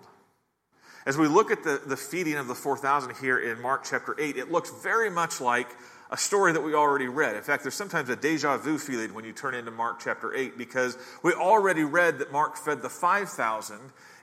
As 1.06 1.18
we 1.18 1.28
look 1.28 1.52
at 1.52 1.64
the, 1.64 1.82
the 1.86 1.96
feeding 1.96 2.36
of 2.36 2.48
the 2.48 2.56
4,000 2.56 3.16
here 3.22 3.38
in 3.38 3.62
Mark 3.62 3.86
chapter 3.86 4.16
8, 4.20 4.38
it 4.38 4.52
looks 4.52 4.72
very 4.84 5.10
much 5.10 5.40
like 5.40 5.70
a 6.10 6.18
story 6.18 6.54
that 6.54 6.62
we 6.62 6.74
already 6.74 7.08
read. 7.08 7.36
In 7.36 7.42
fact, 7.42 7.64
there's 7.64 7.76
sometimes 7.76 8.10
a 8.10 8.16
deja 8.16 8.58
vu 8.58 8.78
feeling 8.78 9.14
when 9.14 9.26
you 9.26 9.34
turn 9.34 9.54
into 9.54 9.72
Mark 9.72 10.00
chapter 10.00 10.34
8 10.34 10.58
because 10.58 10.98
we 11.24 11.34
already 11.34 11.84
read 11.84 12.20
that 12.20 12.32
Mark 12.32 12.56
fed 12.58 12.82
the 12.82 12.90
5,000 12.90 13.80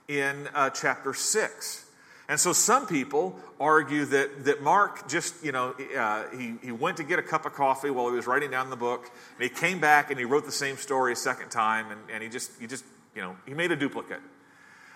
in 0.07 0.47
uh, 0.53 0.69
chapter 0.71 1.13
6. 1.13 1.85
And 2.27 2.39
so 2.39 2.53
some 2.53 2.87
people 2.87 3.39
argue 3.59 4.05
that, 4.05 4.45
that 4.45 4.63
Mark 4.63 5.07
just, 5.07 5.43
you 5.43 5.51
know, 5.51 5.75
uh, 5.97 6.23
he, 6.35 6.55
he 6.63 6.71
went 6.71 6.97
to 6.97 7.03
get 7.03 7.19
a 7.19 7.23
cup 7.23 7.45
of 7.45 7.53
coffee 7.53 7.91
while 7.91 8.09
he 8.09 8.15
was 8.15 8.25
writing 8.25 8.49
down 8.49 8.71
the 8.71 8.75
book, 8.75 9.11
and 9.35 9.43
he 9.43 9.49
came 9.49 9.79
back 9.79 10.09
and 10.09 10.17
he 10.17 10.25
wrote 10.25 10.45
the 10.45 10.51
same 10.51 10.77
story 10.77 11.13
a 11.13 11.15
second 11.15 11.49
time, 11.49 11.91
and, 11.91 12.01
and 12.11 12.23
he 12.23 12.29
just, 12.29 12.51
he 12.59 12.65
just, 12.65 12.83
you 13.15 13.21
know, 13.21 13.35
he 13.45 13.53
made 13.53 13.71
a 13.71 13.75
duplicate. 13.75 14.21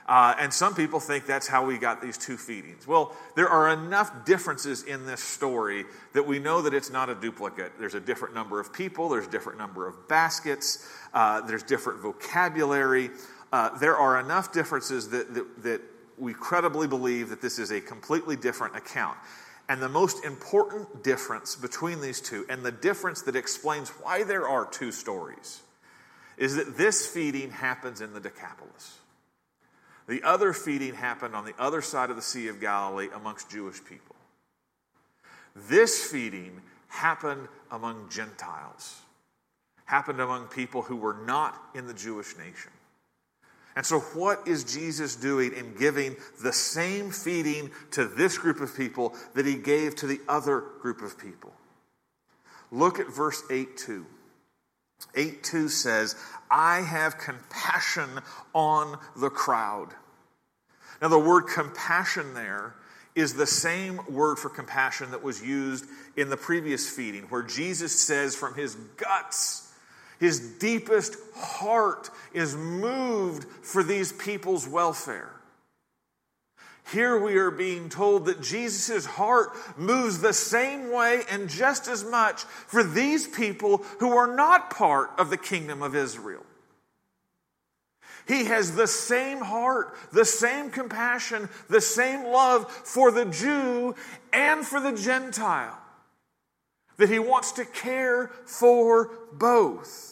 Uh, 0.09 0.33
and 0.39 0.51
some 0.51 0.73
people 0.73 0.99
think 0.99 1.27
that's 1.27 1.47
how 1.47 1.63
we 1.63 1.77
got 1.77 2.01
these 2.01 2.17
two 2.17 2.35
feedings. 2.35 2.87
Well, 2.87 3.15
there 3.35 3.47
are 3.47 3.71
enough 3.71 4.25
differences 4.25 4.81
in 4.81 5.05
this 5.05 5.21
story 5.21 5.85
that 6.13 6.25
we 6.25 6.39
know 6.39 6.63
that 6.63 6.73
it's 6.73 6.89
not 6.89 7.09
a 7.09 7.15
duplicate. 7.15 7.73
There's 7.77 7.93
a 7.93 7.99
different 7.99 8.33
number 8.33 8.59
of 8.59 8.73
people, 8.73 9.09
there's 9.09 9.27
a 9.27 9.29
different 9.29 9.59
number 9.59 9.87
of 9.87 10.07
baskets, 10.07 10.83
uh, 11.13 11.41
there's 11.41 11.61
different 11.61 11.99
vocabulary. 11.99 13.11
Uh, 13.53 13.77
there 13.77 13.97
are 13.97 14.19
enough 14.19 14.51
differences 14.51 15.09
that, 15.11 15.31
that, 15.35 15.61
that 15.61 15.81
we 16.17 16.33
credibly 16.33 16.87
believe 16.87 17.29
that 17.29 17.39
this 17.39 17.59
is 17.59 17.69
a 17.69 17.79
completely 17.79 18.35
different 18.35 18.75
account. 18.75 19.17
And 19.69 19.79
the 19.79 19.89
most 19.89 20.25
important 20.25 21.03
difference 21.03 21.55
between 21.55 22.01
these 22.01 22.19
two, 22.19 22.47
and 22.49 22.65
the 22.65 22.71
difference 22.71 23.21
that 23.23 23.35
explains 23.35 23.89
why 23.89 24.23
there 24.23 24.47
are 24.47 24.65
two 24.65 24.91
stories, 24.91 25.61
is 26.35 26.55
that 26.55 26.77
this 26.77 27.05
feeding 27.05 27.51
happens 27.51 28.01
in 28.01 28.13
the 28.13 28.19
Decapolis. 28.19 28.95
The 30.09 30.23
other 30.23 30.53
feeding 30.53 30.95
happened 30.95 31.35
on 31.35 31.45
the 31.45 31.53
other 31.59 31.83
side 31.83 32.09
of 32.09 32.15
the 32.15 32.23
Sea 32.23 32.47
of 32.47 32.59
Galilee 32.59 33.09
amongst 33.13 33.51
Jewish 33.51 33.77
people. 33.85 34.15
This 35.55 36.03
feeding 36.03 36.61
happened 36.87 37.47
among 37.69 38.09
Gentiles, 38.09 39.01
happened 39.85 40.19
among 40.19 40.47
people 40.47 40.81
who 40.81 40.95
were 40.95 41.17
not 41.27 41.61
in 41.75 41.85
the 41.85 41.93
Jewish 41.93 42.35
nation. 42.37 42.71
And 43.75 43.85
so, 43.85 43.99
what 43.99 44.47
is 44.47 44.63
Jesus 44.63 45.15
doing 45.15 45.53
in 45.53 45.75
giving 45.75 46.15
the 46.41 46.53
same 46.53 47.11
feeding 47.11 47.69
to 47.91 48.05
this 48.05 48.39
group 48.39 48.61
of 48.61 48.75
people 48.75 49.13
that 49.35 49.45
he 49.45 49.57
gave 49.57 49.95
to 49.97 50.07
the 50.07 50.21
other 50.27 50.63
group 50.81 51.03
of 51.03 51.19
people? 51.19 51.53
Look 52.71 52.97
at 52.97 53.13
verse 53.13 53.43
8 53.51 53.77
2. 53.77 54.07
8 55.15 55.43
2 55.43 55.69
says, 55.69 56.15
I 56.49 56.81
have 56.81 57.17
compassion 57.17 58.09
on 58.53 58.97
the 59.15 59.29
crowd. 59.29 59.89
Now, 61.01 61.07
the 61.07 61.19
word 61.19 61.43
compassion 61.43 62.33
there 62.33 62.75
is 63.15 63.33
the 63.33 63.47
same 63.47 63.99
word 64.09 64.37
for 64.37 64.49
compassion 64.49 65.11
that 65.11 65.23
was 65.23 65.41
used 65.41 65.85
in 66.15 66.29
the 66.29 66.37
previous 66.37 66.89
feeding, 66.89 67.23
where 67.23 67.43
Jesus 67.43 67.97
says 67.97 68.35
from 68.35 68.55
his 68.55 68.75
guts, 68.97 69.71
his 70.19 70.39
deepest 70.57 71.15
heart 71.35 72.09
is 72.33 72.55
moved 72.55 73.45
for 73.61 73.83
these 73.83 74.11
people's 74.11 74.67
welfare. 74.67 75.31
Here 76.91 77.17
we 77.17 77.37
are 77.37 77.51
being 77.51 77.89
told 77.89 78.25
that 78.25 78.41
Jesus' 78.41 79.05
heart 79.05 79.51
moves 79.77 80.19
the 80.19 80.33
same 80.33 80.91
way 80.91 81.21
and 81.29 81.49
just 81.49 81.87
as 81.87 82.03
much 82.03 82.43
for 82.43 82.83
these 82.83 83.27
people 83.27 83.77
who 83.99 84.15
are 84.17 84.33
not 84.35 84.71
part 84.71 85.11
of 85.17 85.29
the 85.29 85.37
kingdom 85.37 85.83
of 85.83 85.95
Israel. 85.95 86.43
He 88.27 88.45
has 88.45 88.75
the 88.75 88.87
same 88.87 89.39
heart, 89.39 89.95
the 90.11 90.25
same 90.25 90.69
compassion, 90.69 91.49
the 91.67 91.81
same 91.81 92.25
love 92.25 92.71
for 92.71 93.11
the 93.11 93.25
Jew 93.25 93.95
and 94.31 94.65
for 94.65 94.79
the 94.79 94.93
Gentile. 94.93 95.77
That 96.97 97.09
he 97.09 97.19
wants 97.19 97.53
to 97.53 97.65
care 97.65 98.31
for 98.45 99.09
both. 99.33 100.09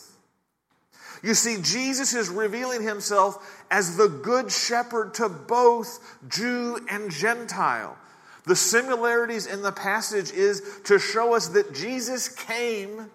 You 1.24 1.34
see, 1.34 1.58
Jesus 1.62 2.14
is 2.14 2.30
revealing 2.30 2.84
himself 2.84 3.57
as 3.70 3.98
the 3.98 4.08
good 4.08 4.52
shepherd 4.52 5.14
to 5.16 5.30
both 5.30 6.00
Jew 6.30 6.80
and 6.90 7.12
Gentile. 7.12 7.98
The 8.46 8.56
similarities 8.56 9.46
in 9.46 9.62
the 9.62 9.72
passage 9.72 10.32
is 10.32 10.80
to 10.86 11.00
show 11.00 11.34
us 11.34 11.50
that 11.50 11.74
Jesus 11.74 12.30
came 12.30 13.10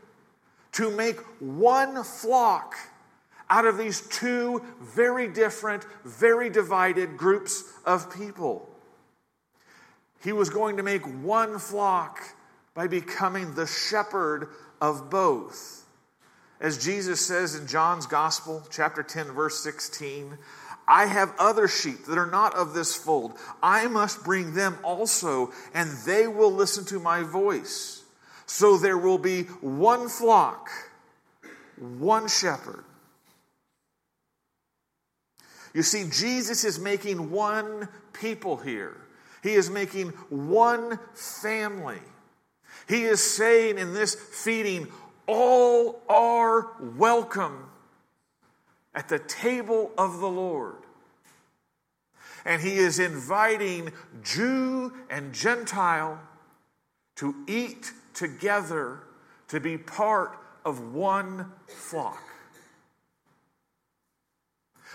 to 0.73 0.91
make 0.91 1.19
one 1.41 2.03
flock 2.05 2.75
out 3.49 3.67
of 3.67 3.77
these 3.77 4.01
two 4.09 4.63
very 4.81 5.29
different, 5.29 5.85
very 6.05 6.49
divided 6.49 7.17
groups 7.17 7.65
of 7.85 8.15
people. 8.15 8.69
He 10.23 10.33
was 10.33 10.51
going 10.51 10.77
to 10.77 10.83
make 10.83 11.05
one 11.23 11.59
flock 11.59 12.21
by 12.75 12.87
becoming 12.87 13.55
the 13.55 13.67
shepherd 13.67 14.49
of 14.81 15.11
both. 15.11 15.82
As 16.63 16.83
Jesus 16.83 17.21
says 17.21 17.57
in 17.57 17.67
John's 17.67 18.07
Gospel, 18.07 18.63
chapter 18.71 19.03
10, 19.03 19.33
verse 19.33 19.59
16, 19.65 20.39
I 20.87 21.07
have 21.07 21.35
other 21.37 21.67
sheep 21.67 22.05
that 22.07 22.17
are 22.17 22.31
not 22.31 22.55
of 22.55 22.73
this 22.73 22.95
fold. 22.95 23.33
I 23.61 23.89
must 23.89 24.23
bring 24.23 24.55
them 24.55 24.79
also, 24.85 25.53
and 25.75 25.91
they 26.07 26.29
will 26.29 26.53
listen 26.53 26.85
to 26.87 27.01
my 27.01 27.25
voice. 27.25 28.05
So 28.47 28.79
there 28.79 28.97
will 28.97 29.19
be 29.19 29.43
one 29.61 30.09
flock, 30.09 30.71
one 31.79 32.29
shepherd. 32.29 32.85
You 35.75 35.83
see, 35.83 36.09
Jesus 36.09 36.63
is 36.63 36.79
making 36.79 37.33
one 37.33 37.89
people 38.13 38.57
here. 38.57 38.97
He 39.43 39.55
is 39.55 39.69
making 39.69 40.11
one 40.29 41.01
family. 41.15 41.99
He 42.89 43.03
is 43.03 43.21
saying 43.21 43.79
in 43.79 43.95
this 43.95 44.15
feeding, 44.15 44.89
all 45.33 46.03
are 46.09 46.69
welcome 46.97 47.71
at 48.95 49.09
the 49.09 49.19
table 49.19 49.91
of 49.97 50.21
the 50.21 50.29
Lord. 50.29 50.77
And 52.45 52.61
he 52.61 52.77
is 52.77 52.99
inviting 52.99 53.93
Jew 54.23 54.93
and 55.09 55.33
Gentile 55.33 56.21
to 57.17 57.35
eat 57.47 57.93
together 58.15 59.01
to 59.49 59.61
be 59.61 59.79
part 59.79 60.39
of 60.65 60.93
one 60.93 61.53
flock. 61.67 62.23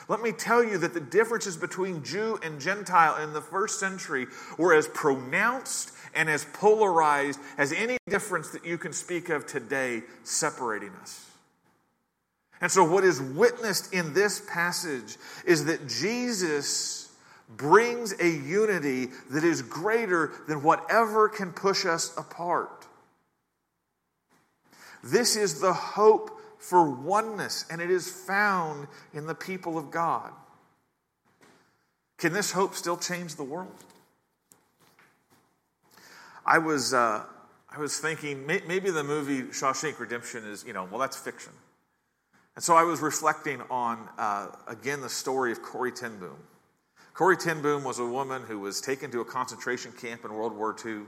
Let 0.10 0.22
me 0.22 0.32
tell 0.32 0.64
you 0.64 0.78
that 0.78 0.94
the 0.94 1.02
differences 1.02 1.58
between 1.58 2.04
Jew 2.04 2.40
and 2.42 2.62
Gentile 2.62 3.22
in 3.24 3.34
the 3.34 3.42
first 3.42 3.80
century 3.80 4.28
were 4.58 4.74
as 4.74 4.88
pronounced 4.88 5.92
and 6.14 6.30
as 6.30 6.46
polarized 6.54 7.40
as 7.58 7.72
any 7.72 7.98
difference 8.10 8.50
that 8.50 8.66
you 8.66 8.78
can 8.78 8.94
speak 8.94 9.30
of 9.30 9.46
today 9.46 10.04
separating 10.24 10.92
us. 11.02 11.30
And 12.60 12.72
so, 12.72 12.84
what 12.84 13.04
is 13.04 13.22
witnessed 13.22 13.94
in 13.94 14.14
this 14.14 14.42
passage 14.50 15.18
is 15.46 15.66
that 15.66 15.88
Jesus 15.88 17.14
brings 17.56 18.20
a 18.20 18.28
unity 18.28 19.08
that 19.30 19.44
is 19.44 19.62
greater 19.62 20.32
than 20.48 20.64
whatever 20.64 21.30
can 21.30 21.54
push 21.54 21.86
us 21.86 22.16
apart. 22.18 22.86
This 25.04 25.36
is 25.36 25.62
the 25.62 25.74
hope 25.74 26.32
for 26.58 26.90
oneness, 26.90 27.66
and 27.70 27.80
it 27.80 27.92
is 27.92 28.10
found 28.10 28.88
in 29.14 29.28
the 29.28 29.36
people 29.36 29.78
of 29.78 29.92
God. 29.92 30.32
Can 32.18 32.34
this 32.34 32.52
hope 32.52 32.74
still 32.74 32.98
change 32.98 33.36
the 33.36 33.44
world? 33.44 33.84
I 36.48 36.60
was, 36.60 36.94
uh, 36.94 37.24
I 37.70 37.80
was 37.80 38.00
thinking 38.00 38.46
maybe 38.46 38.90
the 38.90 39.04
movie 39.04 39.44
Shawshank 39.44 40.00
Redemption 40.00 40.46
is, 40.46 40.64
you 40.66 40.72
know, 40.72 40.88
well, 40.90 41.00
that's 41.00 41.18
fiction. 41.18 41.52
And 42.56 42.64
so 42.64 42.76
I 42.76 42.84
was 42.84 43.02
reflecting 43.02 43.62
on, 43.70 44.08
uh, 44.18 44.48
again, 44.66 45.02
the 45.02 45.10
story 45.10 45.52
of 45.52 45.62
Corrie 45.62 45.92
ten 45.92 46.18
Boom. 46.18 46.38
Corrie 47.14 47.38
ten 47.38 47.62
Boom 47.62 47.84
was 47.84 48.00
a 48.00 48.06
woman 48.06 48.44
who 48.44 48.60
was 48.60 48.80
taken 48.80 49.12
to 49.12 49.20
a 49.20 49.26
concentration 49.26 49.92
camp 49.92 50.24
in 50.24 50.34
World 50.34 50.56
War 50.56 50.76
II 50.84 51.02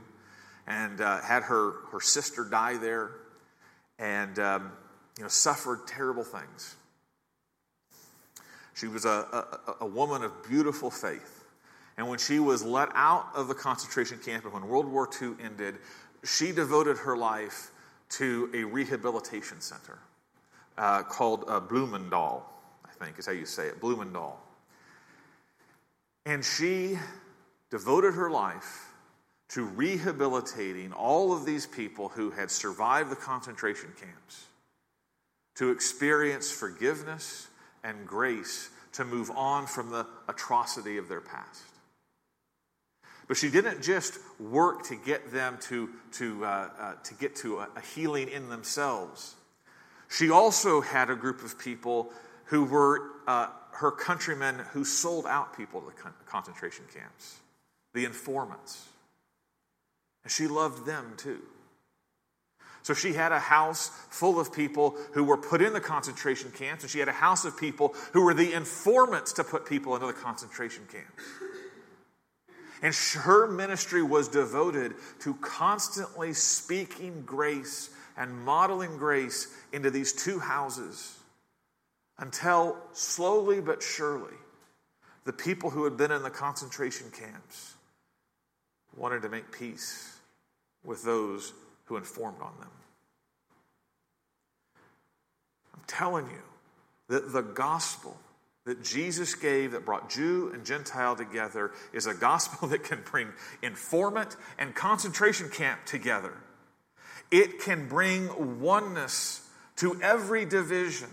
and 0.68 1.00
uh, 1.00 1.22
had 1.22 1.44
her, 1.44 1.86
her 1.92 2.02
sister 2.02 2.44
die 2.44 2.78
there. 2.78 3.12
And 3.98 4.38
um, 4.40 4.72
you 5.18 5.24
know, 5.24 5.30
suffered 5.30 5.88
terrible 5.88 6.24
things. 6.24 6.76
She 8.74 8.88
was 8.88 9.04
a, 9.04 9.10
a, 9.10 9.76
a, 9.82 9.86
woman 9.86 10.24
of 10.24 10.32
beautiful 10.48 10.90
faith. 10.90 11.39
And 12.00 12.08
when 12.08 12.18
she 12.18 12.40
was 12.40 12.64
let 12.64 12.88
out 12.96 13.28
of 13.36 13.50
the 13.50 13.54
concentration 13.54 14.20
camp 14.20 14.46
and 14.46 14.54
when 14.54 14.70
World 14.70 14.88
War 14.88 15.10
II 15.22 15.34
ended, 15.44 15.76
she 16.24 16.54
devoted 16.54 16.96
her 17.00 17.18
life 17.18 17.72
to 18.12 18.50
a 18.54 18.64
rehabilitation 18.64 19.60
center 19.60 20.00
uh, 20.78 21.04
called 21.04 21.44
uh, 21.50 21.60
Bloemendaal, 21.60 22.44
I 22.86 23.04
think 23.04 23.20
is 23.20 23.26
how 23.26 23.34
you 23.34 23.46
say 23.46 23.68
it, 23.68 23.82
Blumendahl. 23.82 24.38
And 26.26 26.46
she 26.46 26.98
devoted 27.70 28.14
her 28.14 28.32
life 28.32 28.94
to 29.50 29.66
rehabilitating 29.66 30.94
all 30.94 31.34
of 31.34 31.46
these 31.46 31.66
people 31.66 32.08
who 32.08 32.32
had 32.32 32.50
survived 32.50 33.12
the 33.12 33.18
concentration 33.18 33.90
camps 34.00 34.46
to 35.56 35.72
experience 35.72 36.50
forgiveness 36.50 37.50
and 37.84 38.08
grace 38.08 38.70
to 38.94 39.04
move 39.04 39.30
on 39.32 39.68
from 39.68 39.90
the 39.90 40.08
atrocity 40.30 40.96
of 40.96 41.10
their 41.10 41.20
past. 41.20 41.64
But 43.30 43.38
she 43.38 43.52
didn't 43.52 43.84
just 43.84 44.18
work 44.40 44.88
to 44.88 44.96
get 44.96 45.32
them 45.32 45.60
to, 45.62 45.90
to, 46.14 46.44
uh, 46.44 46.70
uh, 46.80 46.94
to 47.04 47.14
get 47.14 47.36
to 47.38 47.60
a, 47.60 47.70
a 47.76 47.82
healing 47.82 48.28
in 48.28 48.50
themselves. 48.50 49.36
She 50.10 50.32
also 50.32 50.82
had 50.82 51.12
a 51.12 51.16
group 51.16 51.44
of 51.44 51.60
people 51.60 52.12
who 52.46 52.66
were 52.66 53.04
uh, 53.28 53.50
her 53.74 53.92
countrymen 53.92 54.56
who 54.74 54.84
sold 54.84 55.28
out 55.28 55.56
people 55.56 55.82
to 55.82 55.86
the 55.86 56.02
con- 56.02 56.14
concentration 56.26 56.86
camps, 56.92 57.38
the 57.94 58.04
informants. 58.04 58.88
And 60.24 60.32
she 60.32 60.48
loved 60.48 60.88
them 60.88 61.14
too. 61.16 61.42
So 62.82 62.96
she 62.96 63.14
had 63.14 63.32
a 63.32 63.40
house 63.40 63.90
full 64.10 64.40
of 64.40 64.52
people 64.52 64.96
who 65.14 65.24
were 65.24 65.38
put 65.38 65.62
in 65.62 65.74
the 65.74 65.80
concentration 65.80 66.50
camps, 66.50 66.84
and 66.84 66.90
she 66.90 66.98
had 66.98 67.08
a 67.08 67.12
house 67.12 67.46
of 67.46 67.56
people 67.56 67.94
who 68.14 68.24
were 68.24 68.34
the 68.34 68.54
informants 68.54 69.34
to 69.34 69.44
put 69.44 69.68
people 69.68 69.94
into 69.94 70.08
the 70.08 70.14
concentration 70.14 70.88
camps. 70.92 71.24
And 72.82 72.96
her 72.96 73.48
ministry 73.48 74.02
was 74.02 74.28
devoted 74.28 74.96
to 75.20 75.34
constantly 75.36 76.34
speaking 76.34 77.24
grace 77.26 77.90
and 78.18 78.34
modeling 78.44 78.98
grace 78.98 79.48
into 79.74 79.90
these 79.90 80.14
two 80.14 80.40
houses 80.40 81.18
until 82.18 82.78
slowly 82.94 83.62
but 83.62 83.82
surely 83.82 84.36
the 85.26 85.34
people 85.34 85.70
who 85.70 85.84
had 85.84 85.98
been 85.98 86.12
in 86.12 86.24
the 86.24 86.30
concentration 86.30 87.12
camps 87.12 87.76
wanted 88.96 89.22
to 89.22 89.30
make 89.30 89.52
peace 89.52 90.18
with 90.84 91.04
those 91.04 91.54
who 91.86 91.98
informed 91.98 92.42
on 92.42 92.54
them. 92.60 92.70
I'm 95.74 95.84
telling 95.88 96.26
you 96.28 96.42
that 97.08 97.32
the 97.32 97.42
gospel 97.42 98.18
that 98.70 98.84
Jesus 98.84 99.34
gave 99.34 99.72
that 99.72 99.84
brought 99.84 100.12
Jew 100.12 100.52
and 100.54 100.64
Gentile 100.64 101.16
together 101.16 101.72
is 101.92 102.06
a 102.06 102.14
gospel 102.14 102.68
that 102.70 102.84
can 102.84 103.02
bring 103.04 103.30
informant 103.64 104.36
and 104.60 104.76
concentration 104.76 105.50
camp 105.50 105.86
together. 105.86 106.34
It 107.32 107.62
can 107.62 107.88
bring 107.88 108.62
oneness 108.62 109.42
to 109.78 110.00
every 110.04 110.46
division. 110.46 111.10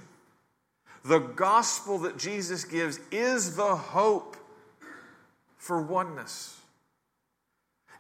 The 1.03 1.19
gospel 1.19 2.01
that 2.01 2.19
Jesus 2.19 2.65
gives 2.65 3.01
is 3.11 3.57
the 3.57 3.75
hope 3.75 4.37
for 5.57 5.81
oneness. 5.81 6.61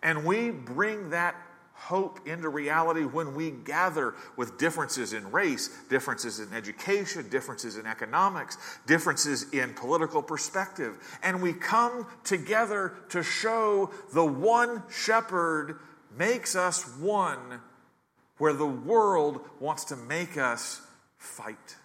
And 0.02 0.26
we 0.26 0.50
bring 0.50 1.10
that 1.10 1.34
hope 1.76 2.26
into 2.26 2.48
reality 2.48 3.02
when 3.02 3.34
we 3.34 3.50
gather 3.50 4.14
with 4.36 4.58
differences 4.58 5.12
in 5.12 5.30
race, 5.30 5.68
differences 5.88 6.40
in 6.40 6.52
education, 6.52 7.28
differences 7.28 7.76
in 7.76 7.86
economics, 7.86 8.58
differences 8.86 9.46
in 9.52 9.74
political 9.74 10.22
perspective. 10.22 10.98
And 11.22 11.42
we 11.42 11.52
come 11.52 12.06
together 12.24 12.94
to 13.10 13.22
show 13.22 13.90
the 14.12 14.24
one 14.24 14.82
shepherd 14.90 15.78
makes 16.16 16.56
us 16.56 16.82
one 16.98 17.60
where 18.38 18.52
the 18.52 18.66
world 18.66 19.40
wants 19.60 19.84
to 19.84 19.96
make 19.96 20.36
us 20.36 20.80
fight. 21.18 21.76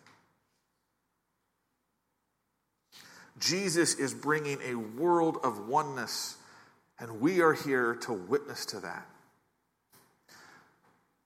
Jesus 3.39 3.95
is 3.95 4.13
bringing 4.13 4.59
a 4.63 4.75
world 4.75 5.37
of 5.43 5.67
oneness 5.67 6.37
And 7.01 7.19
we 7.19 7.41
are 7.41 7.53
here 7.53 7.95
to 8.01 8.13
witness 8.13 8.67
to 8.67 8.79
that. 8.81 9.07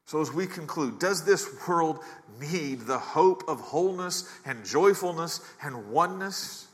So, 0.06 0.22
as 0.22 0.32
we 0.32 0.46
conclude, 0.46 1.00
does 1.00 1.26
this 1.26 1.48
world 1.68 2.00
need 2.40 2.82
the 2.82 3.00
hope 3.00 3.44
of 3.48 3.60
wholeness 3.60 4.30
and 4.46 4.64
joyfulness 4.64 5.42
and 5.64 5.90
oneness? 5.90 6.68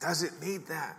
Does 0.00 0.22
it 0.22 0.32
need 0.42 0.66
that? 0.68 0.96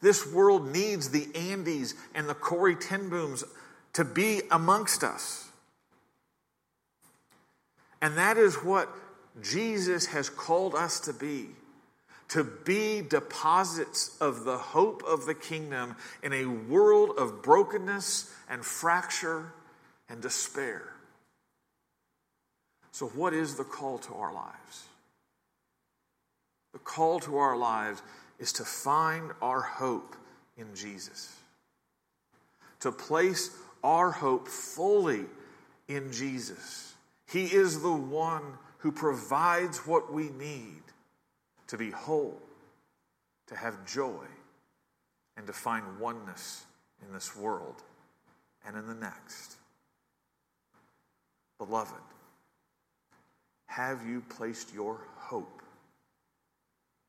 This 0.00 0.32
world 0.32 0.72
needs 0.72 1.10
the 1.10 1.28
Andes 1.34 1.94
and 2.14 2.28
the 2.28 2.34
Corrie 2.34 2.74
ten 2.74 3.08
Booms 3.10 3.44
to 3.92 4.04
be 4.04 4.42
amongst 4.50 5.04
us. 5.04 5.48
And 8.00 8.16
that 8.16 8.36
is 8.36 8.56
what 8.56 8.88
Jesus 9.42 10.06
has 10.06 10.28
called 10.28 10.74
us 10.74 11.00
to 11.00 11.12
be 11.12 11.50
to 12.32 12.44
be 12.44 13.02
deposits 13.02 14.16
of 14.18 14.44
the 14.44 14.56
hope 14.56 15.02
of 15.06 15.26
the 15.26 15.34
kingdom 15.34 15.94
in 16.22 16.32
a 16.32 16.46
world 16.46 17.10
of 17.18 17.42
brokenness 17.42 18.34
and 18.48 18.64
fracture 18.64 19.52
and 20.08 20.22
despair. 20.22 20.94
So, 22.90 23.08
what 23.08 23.34
is 23.34 23.56
the 23.56 23.64
call 23.64 23.98
to 23.98 24.14
our 24.14 24.32
lives? 24.32 24.84
The 26.72 26.78
call 26.78 27.20
to 27.20 27.36
our 27.36 27.54
lives 27.54 28.00
is 28.38 28.54
to 28.54 28.64
find 28.64 29.32
our 29.42 29.60
hope 29.60 30.16
in 30.56 30.74
Jesus, 30.74 31.36
to 32.80 32.92
place 32.92 33.50
our 33.84 34.10
hope 34.10 34.48
fully 34.48 35.26
in 35.86 36.10
Jesus. 36.12 36.94
He 37.30 37.44
is 37.44 37.82
the 37.82 37.92
one 37.92 38.56
who 38.78 38.90
provides 38.90 39.86
what 39.86 40.10
we 40.10 40.30
need 40.30 40.81
to 41.72 41.78
be 41.78 41.90
whole, 41.90 42.38
to 43.46 43.56
have 43.56 43.86
joy, 43.86 44.26
and 45.38 45.46
to 45.46 45.54
find 45.54 45.98
oneness 45.98 46.66
in 47.00 47.10
this 47.14 47.34
world 47.34 47.76
and 48.66 48.76
in 48.76 48.86
the 48.86 48.94
next. 48.94 49.56
Beloved, 51.56 51.94
have 53.64 54.06
you 54.06 54.22
placed 54.28 54.74
your 54.74 55.00
hope 55.16 55.62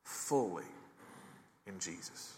fully 0.06 0.64
in 1.66 1.78
Jesus? 1.78 2.32